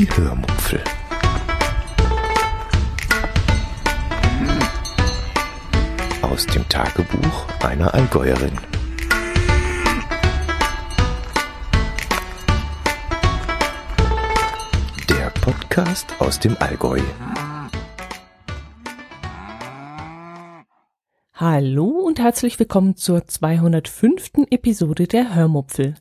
Die 0.00 0.08
Hörmupfel. 0.16 0.82
Aus 6.22 6.46
dem 6.46 6.66
Tagebuch 6.70 7.46
einer 7.62 7.92
Allgäuerin. 7.92 8.52
Der 15.10 15.28
Podcast 15.42 16.06
aus 16.18 16.40
dem 16.40 16.56
Allgäu. 16.60 17.00
Hallo 21.34 21.88
und 21.88 22.20
herzlich 22.20 22.58
willkommen 22.58 22.96
zur 22.96 23.26
205. 23.26 24.46
Episode 24.50 25.06
der 25.06 25.34
Hörmupfel. 25.34 25.94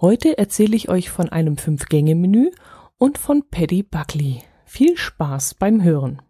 Heute 0.00 0.38
erzähle 0.38 0.74
ich 0.74 0.88
euch 0.88 1.10
von 1.10 1.28
einem 1.28 1.56
Fünf-Gänge-Menü 1.56 2.50
und 2.98 3.18
von 3.18 3.48
Paddy 3.50 3.82
Buckley. 3.82 4.42
Viel 4.64 4.96
Spaß 4.96 5.54
beim 5.54 5.82
Hören. 5.82 6.22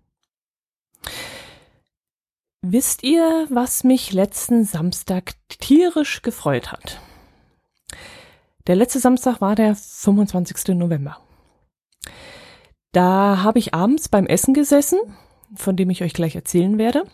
Wisst 2.63 3.03
ihr, 3.03 3.47
was 3.51 3.85
mich 3.85 4.13
letzten 4.13 4.65
Samstag 4.65 5.35
tierisch 5.49 6.23
gefreut 6.23 6.73
hat? 6.73 7.01
Der 8.67 8.77
letzte 8.77 8.99
Samstag 8.99 9.41
war 9.41 9.55
der 9.55 9.75
25. 9.75 10.75
November. 10.75 11.19
Da 12.93 13.43
habe 13.43 13.59
ich 13.59 13.75
abends 13.75 14.09
beim 14.09 14.27
Essen 14.27 14.55
gesessen, 14.55 14.99
von 15.55 15.77
dem 15.77 15.91
ich 15.91 16.03
euch 16.03 16.15
gleich 16.15 16.35
erzählen 16.37 16.79
werde 16.79 17.05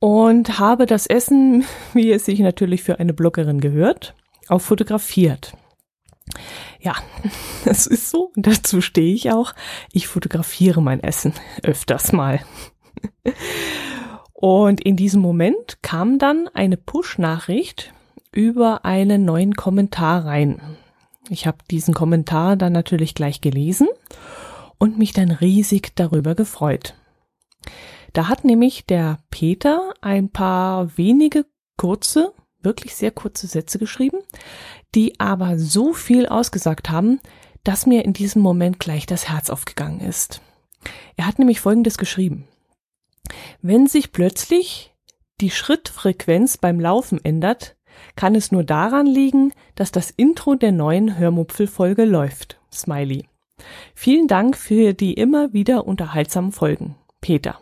und 0.00 0.58
habe 0.58 0.86
das 0.86 1.06
Essen, 1.06 1.64
wie 1.92 2.10
es 2.12 2.24
sich 2.24 2.40
natürlich 2.40 2.82
für 2.82 2.98
eine 2.98 3.14
Bloggerin 3.14 3.60
gehört, 3.60 4.14
auch 4.48 4.60
fotografiert. 4.60 5.52
Ja, 6.80 6.96
das 7.64 7.86
ist 7.86 8.10
so 8.10 8.32
dazu 8.36 8.80
stehe 8.80 9.14
ich 9.14 9.30
auch. 9.30 9.54
Ich 9.92 10.06
fotografiere 10.06 10.80
mein 10.80 11.02
Essen 11.02 11.32
öfters 11.62 12.12
mal. 12.12 12.40
Und 14.32 14.80
in 14.80 14.96
diesem 14.96 15.20
Moment 15.20 15.82
kam 15.82 16.18
dann 16.18 16.48
eine 16.54 16.76
Push-Nachricht 16.76 17.92
über 18.30 18.84
einen 18.84 19.24
neuen 19.24 19.54
Kommentar 19.54 20.24
rein. 20.26 20.60
Ich 21.28 21.46
habe 21.46 21.58
diesen 21.70 21.92
Kommentar 21.92 22.56
dann 22.56 22.72
natürlich 22.72 23.14
gleich 23.14 23.40
gelesen 23.40 23.88
und 24.78 24.96
mich 24.96 25.12
dann 25.12 25.30
riesig 25.32 25.96
darüber 25.96 26.34
gefreut. 26.34 26.94
Da 28.12 28.28
hat 28.28 28.44
nämlich 28.44 28.86
der 28.86 29.18
Peter 29.30 29.92
ein 30.00 30.30
paar 30.30 30.96
wenige 30.96 31.44
kurze, 31.76 32.32
wirklich 32.62 32.94
sehr 32.94 33.10
kurze 33.10 33.46
Sätze 33.46 33.78
geschrieben, 33.78 34.18
die 34.94 35.18
aber 35.20 35.58
so 35.58 35.92
viel 35.92 36.26
ausgesagt 36.26 36.90
haben, 36.90 37.20
dass 37.64 37.86
mir 37.86 38.04
in 38.04 38.12
diesem 38.12 38.42
Moment 38.42 38.78
gleich 38.78 39.06
das 39.06 39.28
Herz 39.28 39.50
aufgegangen 39.50 40.00
ist. 40.00 40.40
Er 41.16 41.26
hat 41.26 41.38
nämlich 41.38 41.60
Folgendes 41.60 41.98
geschrieben. 41.98 42.46
Wenn 43.60 43.86
sich 43.86 44.12
plötzlich 44.12 44.94
die 45.40 45.50
Schrittfrequenz 45.50 46.56
beim 46.56 46.80
Laufen 46.80 47.24
ändert, 47.24 47.76
kann 48.16 48.34
es 48.34 48.52
nur 48.52 48.64
daran 48.64 49.06
liegen, 49.06 49.52
dass 49.74 49.92
das 49.92 50.10
Intro 50.10 50.54
der 50.54 50.72
neuen 50.72 51.18
Hörmupfelfolge 51.18 52.04
läuft. 52.04 52.60
Smiley. 52.72 53.26
Vielen 53.94 54.28
Dank 54.28 54.56
für 54.56 54.92
die 54.94 55.14
immer 55.14 55.52
wieder 55.52 55.86
unterhaltsamen 55.86 56.52
Folgen. 56.52 56.96
Peter. 57.20 57.60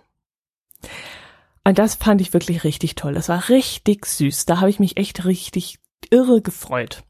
Und 1.64 1.78
das 1.78 1.96
fand 1.96 2.20
ich 2.20 2.32
wirklich 2.32 2.64
richtig 2.64 2.94
toll. 2.94 3.14
Das 3.14 3.28
war 3.28 3.48
richtig 3.48 4.06
süß. 4.06 4.46
Da 4.46 4.60
habe 4.60 4.70
ich 4.70 4.78
mich 4.78 4.98
echt 4.98 5.24
richtig 5.24 5.78
irre 6.10 6.40
gefreut. 6.42 7.02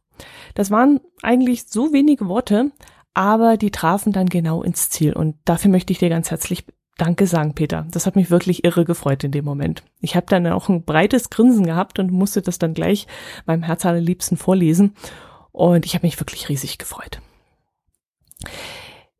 Das 0.55 0.71
waren 0.71 1.01
eigentlich 1.23 1.67
so 1.69 1.93
wenige 1.93 2.29
Worte, 2.29 2.71
aber 3.15 3.57
die 3.57 3.71
trafen 3.71 4.13
dann 4.13 4.29
genau 4.29 4.63
ins 4.63 4.91
Ziel. 4.91 5.13
Und 5.13 5.37
dafür 5.45 5.71
möchte 5.71 5.93
ich 5.93 5.99
dir 5.99 6.09
ganz 6.09 6.31
herzlich 6.31 6.65
Danke 6.99 7.27
sagen, 7.27 7.55
Peter. 7.55 7.87
Das 7.91 8.07
hat 8.07 8.17
mich 8.17 8.31
wirklich 8.31 8.65
irre 8.65 8.87
gefreut 8.87 9.23
in 9.23 9.31
dem 9.31 9.45
Moment. 9.45 9.83
Ich 10.01 10.17
habe 10.17 10.27
dann 10.31 10.47
auch 10.47 10.71
ein 10.71 10.83
breites 10.83 11.29
Grinsen 11.29 11.67
gehabt 11.67 11.99
und 11.99 12.11
musste 12.11 12.41
das 12.41 12.59
dann 12.59 12.73
gleich 12.73 13.07
meinem 13.45 13.63
Herz 13.63 13.85
allerliebsten 13.85 14.39
vorlesen. 14.39 14.95
Und 15.53 15.85
ich 15.85 15.95
habe 15.95 16.07
mich 16.07 16.19
wirklich 16.19 16.49
riesig 16.49 16.79
gefreut. 16.79 17.21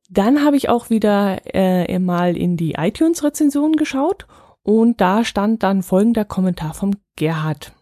Dann 0.09 0.43
habe 0.45 0.57
ich 0.57 0.69
auch 0.71 0.89
wieder 0.89 1.41
äh, 1.55 1.99
mal 1.99 2.37
in 2.37 2.57
die 2.57 2.73
iTunes-Rezension 2.73 3.73
geschaut 3.73 4.27
und 4.63 5.01
da 5.01 5.25
stand 5.25 5.63
dann 5.63 5.83
folgender 5.83 6.25
Kommentar 6.25 6.75
vom 6.75 6.93
Gerhard. 7.17 7.73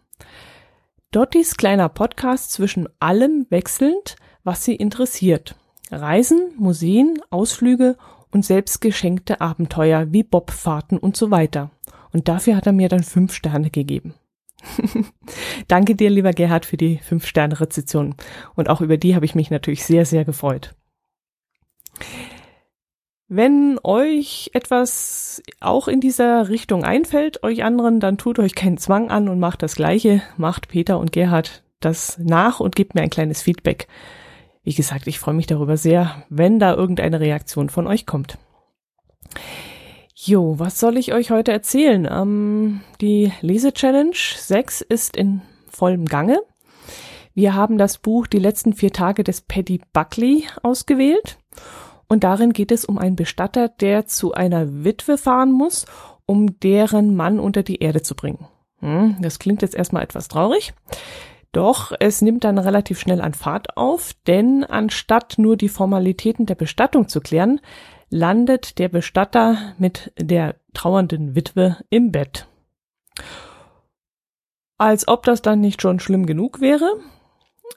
Dottis 1.15 1.55
kleiner 1.55 1.87
Podcast 1.87 2.51
zwischen 2.51 2.89
allem 2.99 3.45
wechselnd, 3.49 4.17
was 4.43 4.65
sie 4.65 4.75
interessiert. 4.75 5.55
Reisen, 5.89 6.51
Museen, 6.57 7.21
Ausflüge 7.29 7.95
und 8.31 8.43
selbstgeschenkte 8.43 9.39
Abenteuer 9.39 10.11
wie 10.11 10.23
Bobfahrten 10.23 10.97
und 10.97 11.15
so 11.15 11.31
weiter. 11.31 11.71
Und 12.11 12.27
dafür 12.27 12.57
hat 12.57 12.67
er 12.67 12.73
mir 12.73 12.89
dann 12.89 13.03
fünf 13.03 13.33
Sterne 13.33 13.69
gegeben. 13.69 14.13
Danke 15.69 15.95
dir, 15.95 16.09
lieber 16.09 16.33
Gerhard, 16.33 16.65
für 16.65 16.75
die 16.75 16.97
fünf 16.97 17.25
Sterne 17.25 17.61
Rezession. 17.61 18.15
Und 18.55 18.69
auch 18.69 18.81
über 18.81 18.97
die 18.97 19.15
habe 19.15 19.23
ich 19.23 19.35
mich 19.35 19.49
natürlich 19.49 19.85
sehr, 19.85 20.05
sehr 20.05 20.25
gefreut. 20.25 20.75
Wenn 23.27 23.79
euch 23.83 24.51
etwas 24.53 25.41
auch 25.59 25.87
in 25.87 25.99
dieser 25.99 26.49
Richtung 26.49 26.83
einfällt, 26.83 27.41
euch 27.43 27.63
anderen, 27.63 27.99
dann 27.99 28.19
tut 28.19 28.37
euch 28.37 28.53
keinen 28.53 28.77
Zwang 28.77 29.09
an 29.09 29.29
und 29.29 29.39
macht 29.39 29.63
das 29.63 29.75
Gleiche. 29.75 30.21
Macht 30.37 30.67
Peter 30.67 30.99
und 30.99 31.11
Gerhard 31.11 31.63
das 31.79 32.19
nach 32.19 32.59
und 32.59 32.75
gebt 32.75 32.93
mir 32.93 33.01
ein 33.01 33.09
kleines 33.09 33.41
Feedback. 33.41 33.87
Wie 34.63 34.73
gesagt, 34.73 35.07
ich 35.07 35.19
freue 35.19 35.33
mich 35.33 35.47
darüber 35.47 35.77
sehr, 35.77 36.23
wenn 36.29 36.59
da 36.59 36.75
irgendeine 36.75 37.19
Reaktion 37.19 37.69
von 37.69 37.87
euch 37.87 38.05
kommt. 38.05 38.37
Jo, 40.15 40.59
was 40.59 40.79
soll 40.79 40.97
ich 40.97 41.13
euch 41.13 41.31
heute 41.31 41.51
erzählen? 41.51 42.07
Ähm, 42.09 42.81
die 43.01 43.31
Lese-Challenge 43.41 44.15
6 44.15 44.81
ist 44.81 45.17
in 45.17 45.41
vollem 45.69 46.05
Gange. 46.05 46.41
Wir 47.33 47.53
haben 47.53 47.77
das 47.77 47.97
Buch 47.97 48.27
Die 48.27 48.39
letzten 48.39 48.73
vier 48.73 48.93
Tage 48.93 49.23
des 49.23 49.41
Paddy 49.41 49.81
Buckley 49.93 50.45
ausgewählt. 50.63 51.37
Und 52.07 52.23
darin 52.23 52.53
geht 52.53 52.71
es 52.71 52.85
um 52.85 52.97
einen 52.97 53.15
Bestatter, 53.15 53.69
der 53.69 54.05
zu 54.05 54.33
einer 54.33 54.83
Witwe 54.83 55.17
fahren 55.17 55.51
muss, 55.51 55.85
um 56.25 56.59
deren 56.59 57.15
Mann 57.15 57.39
unter 57.39 57.63
die 57.63 57.77
Erde 57.81 58.01
zu 58.01 58.15
bringen. 58.15 58.47
Hm, 58.79 59.17
das 59.21 59.39
klingt 59.39 59.61
jetzt 59.61 59.75
erstmal 59.75 60.03
etwas 60.03 60.27
traurig. 60.27 60.73
Doch 61.51 61.93
es 61.99 62.21
nimmt 62.21 62.43
dann 62.43 62.57
relativ 62.57 62.99
schnell 62.99 63.21
an 63.21 63.33
Fahrt 63.33 63.77
auf, 63.77 64.13
denn 64.27 64.65
anstatt 64.65 65.35
nur 65.37 65.55
die 65.55 65.69
Formalitäten 65.69 66.45
der 66.45 66.55
Bestattung 66.55 67.07
zu 67.07 67.21
klären, 67.21 67.61
landet 68.09 68.77
der 68.77 68.89
Bestatter 68.89 69.73
mit 69.77 70.11
der 70.19 70.55
trauernden 70.73 71.35
Witwe 71.35 71.77
im 71.89 72.11
Bett. 72.11 72.47
Als 74.77 75.07
ob 75.07 75.23
das 75.23 75.41
dann 75.41 75.61
nicht 75.61 75.81
schon 75.81 75.99
schlimm 75.99 76.25
genug 76.25 76.59
wäre, 76.59 76.99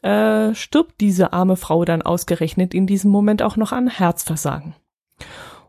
äh, 0.02 0.54
stirbt 0.54 1.00
diese 1.00 1.32
arme 1.32 1.56
Frau 1.56 1.84
dann 1.84 2.02
ausgerechnet 2.02 2.74
in 2.74 2.86
diesem 2.86 3.10
Moment 3.10 3.42
auch 3.42 3.56
noch 3.56 3.72
an 3.72 3.88
Herzversagen. 3.88 4.74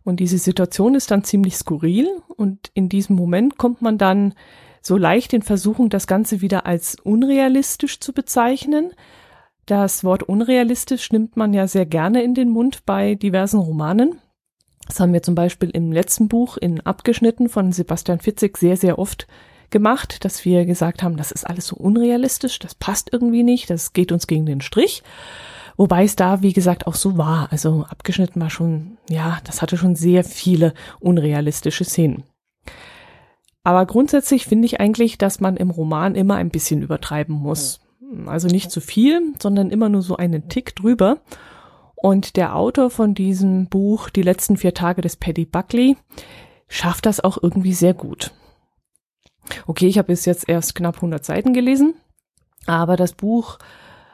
Und 0.03 0.19
diese 0.19 0.37
Situation 0.37 0.95
ist 0.95 1.11
dann 1.11 1.23
ziemlich 1.23 1.55
skurril 1.55 2.07
und 2.35 2.71
in 2.73 2.89
diesem 2.89 3.15
Moment 3.15 3.57
kommt 3.57 3.81
man 3.81 3.97
dann 3.97 4.33
so 4.81 4.97
leicht 4.97 5.33
in 5.33 5.41
Versuchung, 5.41 5.89
das 5.89 6.07
Ganze 6.07 6.41
wieder 6.41 6.65
als 6.65 6.95
unrealistisch 7.03 7.99
zu 7.99 8.13
bezeichnen. 8.13 8.91
Das 9.65 10.03
Wort 10.03 10.23
unrealistisch 10.23 11.11
nimmt 11.11 11.37
man 11.37 11.53
ja 11.53 11.67
sehr 11.67 11.85
gerne 11.85 12.23
in 12.23 12.33
den 12.33 12.49
Mund 12.49 12.85
bei 12.85 13.15
diversen 13.15 13.59
Romanen. 13.59 14.19
Das 14.87 14.99
haben 14.99 15.13
wir 15.13 15.21
zum 15.21 15.35
Beispiel 15.35 15.69
im 15.69 15.91
letzten 15.91 16.27
Buch 16.27 16.57
in 16.57 16.81
Abgeschnitten 16.81 17.49
von 17.49 17.71
Sebastian 17.71 18.19
Fitzek 18.19 18.57
sehr, 18.57 18.77
sehr 18.77 18.97
oft 18.97 19.27
gemacht, 19.71 20.23
dass 20.25 20.45
wir 20.45 20.65
gesagt 20.65 21.03
haben, 21.03 21.17
das 21.17 21.31
ist 21.31 21.45
alles 21.45 21.67
so 21.67 21.75
unrealistisch, 21.75 22.59
das 22.59 22.75
passt 22.75 23.11
irgendwie 23.11 23.43
nicht, 23.43 23.69
das 23.69 23.93
geht 23.93 24.11
uns 24.11 24.27
gegen 24.27 24.45
den 24.45 24.61
Strich. 24.61 25.03
Wobei 25.77 26.03
es 26.03 26.15
da, 26.15 26.41
wie 26.41 26.51
gesagt, 26.51 26.87
auch 26.87 26.95
so 26.95 27.17
war. 27.17 27.47
Also 27.51 27.85
abgeschnitten 27.89 28.41
war 28.41 28.49
schon, 28.49 28.97
ja, 29.09 29.39
das 29.45 29.61
hatte 29.61 29.77
schon 29.77 29.95
sehr 29.95 30.25
viele 30.25 30.73
unrealistische 30.99 31.85
Szenen. 31.85 32.23
Aber 33.63 33.85
grundsätzlich 33.85 34.45
finde 34.45 34.65
ich 34.65 34.79
eigentlich, 34.79 35.17
dass 35.17 35.39
man 35.39 35.55
im 35.55 35.69
Roman 35.69 36.15
immer 36.15 36.35
ein 36.35 36.49
bisschen 36.49 36.81
übertreiben 36.81 37.35
muss. 37.35 37.79
Also 38.25 38.47
nicht 38.47 38.71
zu 38.71 38.81
viel, 38.81 39.33
sondern 39.41 39.69
immer 39.69 39.89
nur 39.89 40.01
so 40.01 40.17
einen 40.17 40.49
Tick 40.49 40.75
drüber. 40.75 41.19
Und 41.95 42.37
der 42.37 42.55
Autor 42.55 42.89
von 42.89 43.13
diesem 43.13 43.67
Buch, 43.67 44.09
Die 44.09 44.21
letzten 44.21 44.57
vier 44.57 44.73
Tage 44.73 45.01
des 45.01 45.17
Paddy 45.17 45.45
Buckley, 45.45 45.97
schafft 46.67 47.05
das 47.05 47.19
auch 47.19 47.37
irgendwie 47.41 47.73
sehr 47.73 47.93
gut. 47.93 48.31
Okay, 49.67 49.87
ich 49.87 49.97
habe 49.97 50.07
bis 50.07 50.25
jetzt 50.25 50.47
erst 50.47 50.75
knapp 50.75 50.95
100 50.95 51.23
Seiten 51.23 51.53
gelesen, 51.53 51.95
aber 52.65 52.95
das 52.95 53.13
Buch 53.13 53.57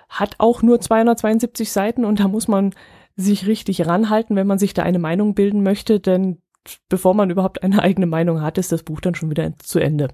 hat 0.10 0.36
auch 0.38 0.62
nur 0.62 0.80
272 0.80 1.72
Seiten 1.72 2.06
und 2.06 2.20
da 2.20 2.28
muss 2.28 2.48
man 2.48 2.74
sich 3.16 3.48
richtig 3.48 3.86
ranhalten, 3.88 4.36
wenn 4.36 4.48
man 4.48 4.60
sich 4.60 4.74
da 4.74 4.84
eine 4.84 5.00
Meinung 5.00 5.36
bilden 5.36 5.64
möchte, 5.64 6.00
denn 6.00 6.42
bevor 6.90 7.14
man 7.14 7.30
überhaupt 7.30 7.64
eine 7.64 7.82
eigene 7.82 8.06
Meinung 8.08 8.42
hat, 8.42 8.58
ist 8.58 8.72
das 8.72 8.84
Buch 8.84 9.02
dann 9.02 9.16
schon 9.16 9.30
wieder 9.30 9.58
zu 9.60 9.80
Ende. 9.80 10.10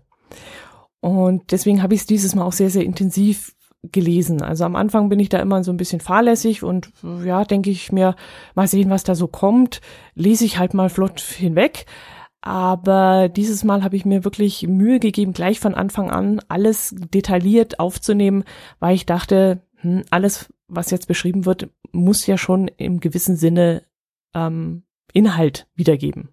Und 0.99 1.51
deswegen 1.51 1.81
habe 1.81 1.95
ich 1.95 2.01
es 2.01 2.05
dieses 2.05 2.35
Mal 2.35 2.45
auch 2.45 2.53
sehr, 2.53 2.69
sehr 2.69 2.83
intensiv 2.83 3.55
gelesen. 3.83 4.43
Also 4.43 4.65
am 4.65 4.75
Anfang 4.75 5.09
bin 5.09 5.19
ich 5.19 5.29
da 5.29 5.39
immer 5.39 5.63
so 5.63 5.71
ein 5.71 5.77
bisschen 5.77 6.01
fahrlässig 6.01 6.61
und 6.61 6.91
ja, 7.25 7.43
denke 7.43 7.71
ich 7.71 7.91
mir, 7.91 8.15
mal 8.53 8.67
sehen, 8.67 8.91
was 8.91 9.03
da 9.03 9.15
so 9.15 9.27
kommt, 9.27 9.81
lese 10.13 10.45
ich 10.45 10.59
halt 10.59 10.75
mal 10.75 10.89
flott 10.89 11.19
hinweg. 11.19 11.85
Aber 12.41 13.29
dieses 13.29 13.63
Mal 13.63 13.83
habe 13.83 13.95
ich 13.95 14.03
mir 14.03 14.23
wirklich 14.23 14.67
Mühe 14.67 14.99
gegeben, 14.99 15.33
gleich 15.33 15.59
von 15.59 15.75
Anfang 15.75 16.09
an 16.09 16.41
alles 16.47 16.95
detailliert 16.97 17.79
aufzunehmen, 17.79 18.43
weil 18.79 18.95
ich 18.95 19.05
dachte, 19.05 19.61
hm, 19.77 20.03
alles, 20.09 20.51
was 20.67 20.89
jetzt 20.89 21.07
beschrieben 21.07 21.45
wird, 21.45 21.69
muss 21.91 22.25
ja 22.25 22.37
schon 22.37 22.67
im 22.67 22.99
gewissen 22.99 23.35
Sinne 23.35 23.83
ähm, 24.33 24.83
Inhalt 25.13 25.67
wiedergeben. 25.75 26.29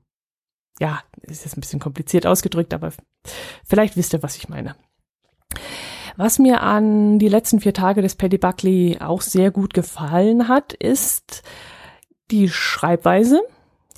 Ja, 0.81 1.03
ist 1.23 1.45
jetzt 1.45 1.57
ein 1.57 1.61
bisschen 1.61 1.81
kompliziert 1.81 2.27
ausgedrückt, 2.27 2.73
aber 2.73 2.93
vielleicht 3.65 3.97
wisst 3.97 4.15
ihr, 4.15 4.23
was 4.23 4.37
ich 4.37 4.49
meine. 4.49 4.77
Was 6.17 6.39
mir 6.39 6.63
an 6.63 7.19
die 7.19 7.29
letzten 7.29 7.61
vier 7.61 7.75
Tage 7.75 8.01
des 8.03 8.15
Paddy 8.15 8.39
Buckley 8.39 8.99
auch 9.01 9.21
sehr 9.21 9.51
gut 9.51 9.75
gefallen 9.75 10.49
hat, 10.49 10.73
ist 10.73 11.43
die 12.31 12.49
Schreibweise, 12.49 13.41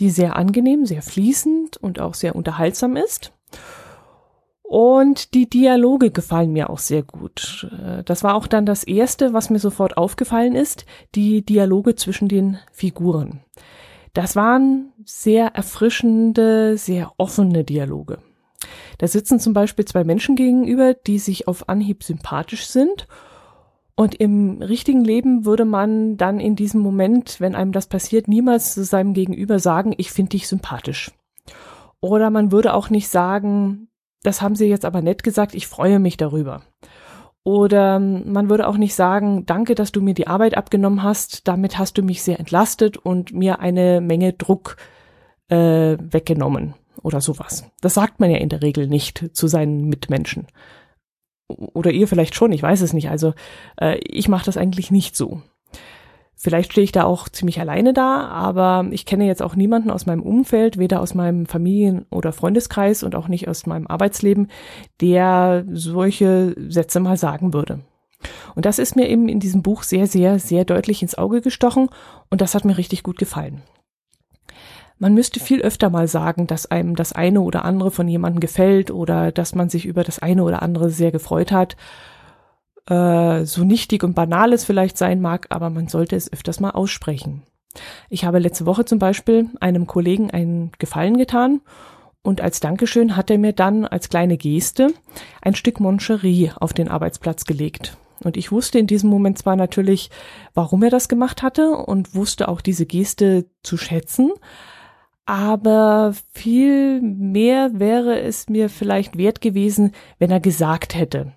die 0.00 0.10
sehr 0.10 0.36
angenehm, 0.36 0.86
sehr 0.86 1.02
fließend 1.02 1.76
und 1.76 2.00
auch 2.00 2.14
sehr 2.14 2.34
unterhaltsam 2.34 2.96
ist. 2.96 3.32
Und 4.62 5.34
die 5.34 5.50
Dialoge 5.50 6.10
gefallen 6.10 6.52
mir 6.52 6.70
auch 6.70 6.78
sehr 6.78 7.02
gut. 7.02 7.68
Das 8.04 8.22
war 8.22 8.34
auch 8.34 8.46
dann 8.46 8.66
das 8.66 8.84
Erste, 8.84 9.32
was 9.32 9.50
mir 9.50 9.58
sofort 9.58 9.96
aufgefallen 9.96 10.54
ist, 10.54 10.86
die 11.14 11.44
Dialoge 11.44 11.96
zwischen 11.96 12.28
den 12.28 12.58
Figuren. 12.72 13.40
Das 14.12 14.36
waren 14.36 14.92
sehr 15.04 15.48
erfrischende, 15.54 16.76
sehr 16.78 17.12
offene 17.16 17.64
Dialoge. 17.64 18.18
Da 18.98 19.08
sitzen 19.08 19.40
zum 19.40 19.54
Beispiel 19.54 19.84
zwei 19.84 20.04
Menschen 20.04 20.36
gegenüber, 20.36 20.94
die 20.94 21.18
sich 21.18 21.48
auf 21.48 21.68
Anhieb 21.68 22.04
sympathisch 22.04 22.66
sind. 22.66 23.08
Und 24.00 24.14
im 24.14 24.62
richtigen 24.62 25.04
Leben 25.04 25.44
würde 25.44 25.66
man 25.66 26.16
dann 26.16 26.40
in 26.40 26.56
diesem 26.56 26.80
Moment, 26.80 27.38
wenn 27.38 27.54
einem 27.54 27.70
das 27.70 27.86
passiert, 27.86 28.28
niemals 28.28 28.72
zu 28.72 28.82
seinem 28.82 29.12
Gegenüber 29.12 29.58
sagen, 29.58 29.92
ich 29.98 30.10
finde 30.10 30.30
dich 30.30 30.48
sympathisch. 30.48 31.10
Oder 32.00 32.30
man 32.30 32.50
würde 32.50 32.72
auch 32.72 32.88
nicht 32.88 33.08
sagen, 33.08 33.88
das 34.22 34.40
haben 34.40 34.54
sie 34.54 34.68
jetzt 34.68 34.86
aber 34.86 35.02
nett 35.02 35.22
gesagt, 35.22 35.54
ich 35.54 35.66
freue 35.66 35.98
mich 35.98 36.16
darüber. 36.16 36.62
Oder 37.44 37.98
man 37.98 38.48
würde 38.48 38.68
auch 38.68 38.78
nicht 38.78 38.94
sagen, 38.94 39.44
danke, 39.44 39.74
dass 39.74 39.92
du 39.92 40.00
mir 40.00 40.14
die 40.14 40.28
Arbeit 40.28 40.56
abgenommen 40.56 41.02
hast, 41.02 41.46
damit 41.46 41.76
hast 41.76 41.98
du 41.98 42.02
mich 42.02 42.22
sehr 42.22 42.40
entlastet 42.40 42.96
und 42.96 43.34
mir 43.34 43.60
eine 43.60 44.00
Menge 44.00 44.32
Druck 44.32 44.78
äh, 45.48 45.98
weggenommen 46.00 46.72
oder 47.02 47.20
sowas. 47.20 47.70
Das 47.82 47.92
sagt 47.92 48.18
man 48.18 48.30
ja 48.30 48.38
in 48.38 48.48
der 48.48 48.62
Regel 48.62 48.86
nicht 48.86 49.36
zu 49.36 49.46
seinen 49.46 49.90
Mitmenschen. 49.90 50.46
Oder 51.50 51.90
ihr 51.90 52.08
vielleicht 52.08 52.34
schon, 52.34 52.52
ich 52.52 52.62
weiß 52.62 52.80
es 52.80 52.92
nicht. 52.92 53.10
Also 53.10 53.34
äh, 53.80 53.98
ich 53.98 54.28
mache 54.28 54.46
das 54.46 54.56
eigentlich 54.56 54.90
nicht 54.90 55.16
so. 55.16 55.42
Vielleicht 56.42 56.72
stehe 56.72 56.84
ich 56.84 56.92
da 56.92 57.04
auch 57.04 57.28
ziemlich 57.28 57.60
alleine 57.60 57.92
da, 57.92 58.26
aber 58.28 58.86
ich 58.92 59.04
kenne 59.04 59.26
jetzt 59.26 59.42
auch 59.42 59.56
niemanden 59.56 59.90
aus 59.90 60.06
meinem 60.06 60.22
Umfeld, 60.22 60.78
weder 60.78 61.02
aus 61.02 61.12
meinem 61.12 61.44
Familien- 61.44 62.06
oder 62.10 62.32
Freundeskreis 62.32 63.02
und 63.02 63.14
auch 63.14 63.28
nicht 63.28 63.46
aus 63.46 63.66
meinem 63.66 63.86
Arbeitsleben, 63.86 64.48
der 65.02 65.66
solche 65.70 66.54
Sätze 66.68 66.98
mal 66.98 67.18
sagen 67.18 67.52
würde. 67.52 67.80
Und 68.54 68.64
das 68.64 68.78
ist 68.78 68.96
mir 68.96 69.06
eben 69.10 69.28
in 69.28 69.38
diesem 69.38 69.62
Buch 69.62 69.82
sehr, 69.82 70.06
sehr, 70.06 70.38
sehr 70.38 70.64
deutlich 70.64 71.02
ins 71.02 71.14
Auge 71.14 71.42
gestochen 71.42 71.90
und 72.30 72.40
das 72.40 72.54
hat 72.54 72.64
mir 72.64 72.78
richtig 72.78 73.02
gut 73.02 73.18
gefallen. 73.18 73.60
Man 75.00 75.14
müsste 75.14 75.40
viel 75.40 75.62
öfter 75.62 75.90
mal 75.90 76.06
sagen, 76.06 76.46
dass 76.46 76.70
einem 76.70 76.94
das 76.94 77.12
eine 77.12 77.40
oder 77.40 77.64
andere 77.64 77.90
von 77.90 78.06
jemandem 78.06 78.38
gefällt 78.38 78.92
oder 78.92 79.32
dass 79.32 79.56
man 79.56 79.68
sich 79.68 79.86
über 79.86 80.04
das 80.04 80.20
eine 80.20 80.44
oder 80.44 80.62
andere 80.62 80.90
sehr 80.90 81.10
gefreut 81.10 81.50
hat 81.50 81.76
äh, 82.90 83.44
so 83.44 83.64
nichtig 83.64 84.02
und 84.02 84.14
banal 84.14 84.52
es 84.52 84.64
vielleicht 84.64 84.98
sein 84.98 85.20
mag, 85.20 85.46
aber 85.50 85.70
man 85.70 85.88
sollte 85.88 86.16
es 86.16 86.30
öfters 86.32 86.60
mal 86.60 86.70
aussprechen. 86.70 87.42
Ich 88.08 88.24
habe 88.24 88.40
letzte 88.40 88.66
Woche 88.66 88.84
zum 88.84 88.98
Beispiel 88.98 89.48
einem 89.60 89.86
Kollegen 89.86 90.30
einen 90.30 90.72
Gefallen 90.78 91.16
getan 91.16 91.60
und 92.22 92.40
als 92.40 92.60
Dankeschön 92.60 93.16
hat 93.16 93.30
er 93.30 93.38
mir 93.38 93.52
dann 93.52 93.84
als 93.84 94.08
kleine 94.08 94.36
Geste 94.36 94.92
ein 95.40 95.54
Stück 95.54 95.80
Moncherie 95.80 96.50
auf 96.58 96.72
den 96.72 96.88
Arbeitsplatz 96.88 97.44
gelegt. 97.44 97.96
Und 98.22 98.36
ich 98.36 98.52
wusste 98.52 98.78
in 98.78 98.86
diesem 98.86 99.08
Moment 99.08 99.38
zwar 99.38 99.56
natürlich, 99.56 100.10
warum 100.52 100.82
er 100.82 100.90
das 100.90 101.08
gemacht 101.08 101.42
hatte 101.42 101.70
und 101.70 102.14
wusste 102.14 102.48
auch 102.48 102.60
diese 102.60 102.84
Geste 102.84 103.46
zu 103.62 103.78
schätzen, 103.78 104.32
aber 105.30 106.12
viel 106.32 107.00
mehr 107.00 107.78
wäre 107.78 108.18
es 108.20 108.48
mir 108.48 108.68
vielleicht 108.68 109.16
wert 109.16 109.40
gewesen, 109.40 109.92
wenn 110.18 110.32
er 110.32 110.40
gesagt 110.40 110.96
hätte, 110.96 111.34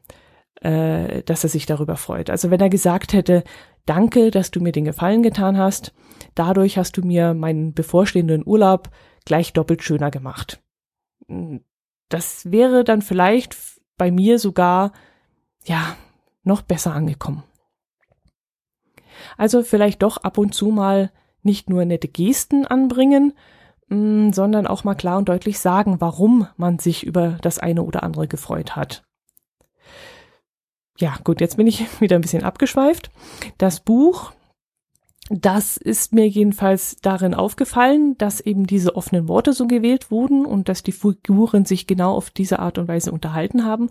äh, 0.62 1.22
dass 1.22 1.44
er 1.44 1.52
sich 1.52 1.68
darüber 1.68 1.96
freut. 1.96 2.32
Also 2.32 2.50
wenn 2.50 2.60
er 2.60 2.70
gesagt 2.70 3.14
hätte, 3.14 3.44
danke, 3.86 4.32
dass 4.32 4.50
du 4.50 4.62
mir 4.62 4.72
den 4.72 4.86
Gefallen 4.86 5.22
getan 5.22 5.60
hast, 5.60 5.94
dadurch 6.34 6.80
hast 6.80 6.98
du 6.98 7.04
mir 7.04 7.36
meinen 7.36 7.76
bevorstehenden 7.76 8.42
Urlaub 8.44 8.90
gleich 9.26 9.54
doppelt 9.54 9.84
schöner 9.84 10.10
gemacht. 10.10 10.60
Das 12.10 12.52
wäre 12.52 12.84
dann 12.84 13.04
vielleicht 13.04 13.56
bei 14.00 14.10
mir 14.10 14.40
sogar, 14.40 14.92
ja, 15.66 15.96
noch 16.42 16.64
besser 16.64 16.96
angekommen. 16.96 17.44
Also 19.38 19.62
vielleicht 19.62 20.02
doch 20.02 20.18
ab 20.18 20.40
und 20.40 20.56
zu 20.56 20.70
mal 20.70 21.12
nicht 21.44 21.70
nur 21.70 21.86
nette 21.86 22.08
Gesten 22.08 22.66
anbringen, 22.66 23.34
mm, 23.94 24.34
sondern 24.34 24.68
auch 24.68 24.84
mal 24.84 24.96
klar 24.96 25.18
und 25.18 25.30
deutlich 25.30 25.60
sagen, 25.60 26.02
warum 26.02 26.48
man 26.58 26.80
sich 26.80 27.06
über 27.06 27.38
das 27.42 27.60
eine 27.60 27.84
oder 27.84 28.04
andere 28.04 28.28
gefreut 28.28 28.76
hat 28.76 29.04
ja, 30.98 31.18
gut, 31.24 31.42
jetzt 31.42 31.58
bin 31.58 31.68
ich 31.68 31.86
wieder 32.02 32.16
ein 32.16 32.22
bisschen 32.22 32.44
abgeschweift. 32.44 33.10
Das 33.58 33.80
Buch, 33.80 34.32
das 35.30 35.78
ist 35.78 36.14
mir 36.14 36.28
jedenfalls 36.28 36.98
darin 37.02 37.34
aufgefallen, 37.34 38.18
dass 38.18 38.42
eben 38.42 38.68
diese 38.68 38.96
offenen 38.96 39.28
Worte 39.28 39.54
so 39.54 39.68
gewählt 39.68 40.12
wurden 40.12 40.46
und 40.46 40.70
dass 40.70 40.84
die 40.84 40.92
Figuren 40.92 41.66
sich 41.66 41.88
genau 41.88 42.16
auf 42.16 42.30
diese 42.30 42.60
Art 42.60 42.78
und 42.78 42.88
Weise 42.88 43.12
unterhalten 43.12 43.66
haben. 43.66 43.90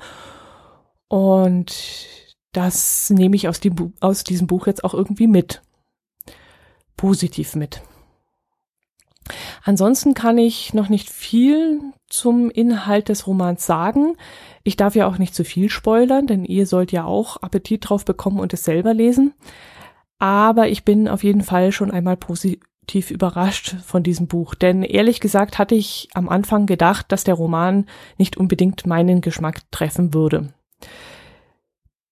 Und 1.09 2.09
das 2.53 3.11
nehme 3.11 3.37
ich 3.37 3.49
aus, 3.49 3.61
dem, 3.61 3.95
aus 4.01 4.25
diesem 4.25 4.47
Buch 4.47 4.67
jetzt 4.67 4.85
auch 4.85 4.95
irgendwie 4.95 5.27
mit. 5.27 5.63
Positiv 6.97 7.57
mit. 7.57 7.83
Ansonsten 9.65 10.15
kann 10.15 10.39
ich 10.39 10.75
noch 10.75 10.89
nicht 10.89 11.11
viel 11.11 11.81
zum 12.09 12.51
Inhalt 12.51 13.09
des 13.09 13.27
Romans 13.27 13.65
sagen. 13.65 14.17
Ich 14.65 14.77
darf 14.77 14.95
ja 14.95 15.07
auch 15.07 15.19
nicht 15.19 15.35
zu 15.35 15.45
viel 15.45 15.71
spoilern, 15.71 16.27
denn 16.27 16.45
ihr 16.45 16.67
sollt 16.67 16.93
ja 16.93 17.05
auch 17.05 17.39
Appetit 17.43 17.89
drauf 17.89 18.05
bekommen 18.05 18.41
und 18.41 18.53
es 18.53 18.65
selber 18.65 18.95
lesen. 18.95 19.35
Aber 20.19 20.69
ich 20.69 20.85
bin 20.85 21.09
auf 21.09 21.25
jeden 21.25 21.43
Fall 21.43 21.73
schon 21.73 21.91
einmal 21.91 22.17
positiv 22.17 23.11
überrascht 23.11 23.77
von 23.85 24.03
diesem 24.03 24.29
Buch, 24.29 24.55
denn 24.55 24.83
ehrlich 24.83 25.21
gesagt 25.21 25.59
hatte 25.59 25.75
ich 25.75 26.09
am 26.15 26.29
Anfang 26.29 26.67
gedacht, 26.67 27.07
dass 27.11 27.25
der 27.25 27.35
Roman 27.35 27.87
nicht 28.19 28.37
unbedingt 28.37 28.87
meinen 28.87 29.21
Geschmack 29.21 29.63
treffen 29.71 30.15
würde. 30.15 30.53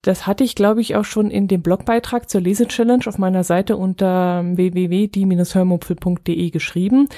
Das 0.03 0.27
hatte 0.27 0.45
ich, 0.45 0.55
glaube 0.55 0.81
ich, 0.81 0.97
auch 0.97 1.05
schon 1.05 1.31
in 1.31 1.47
dem 1.47 1.61
Blogbeitrag 1.61 2.31
zur 2.31 2.41
Lese-Challenge 2.41 3.07
auf 3.07 3.19
meiner 3.19 3.45
Seite 3.45 3.77
unter 3.77 4.43
www.die-hörmupfel.de 4.45 6.51
geschrieben, 6.51 7.09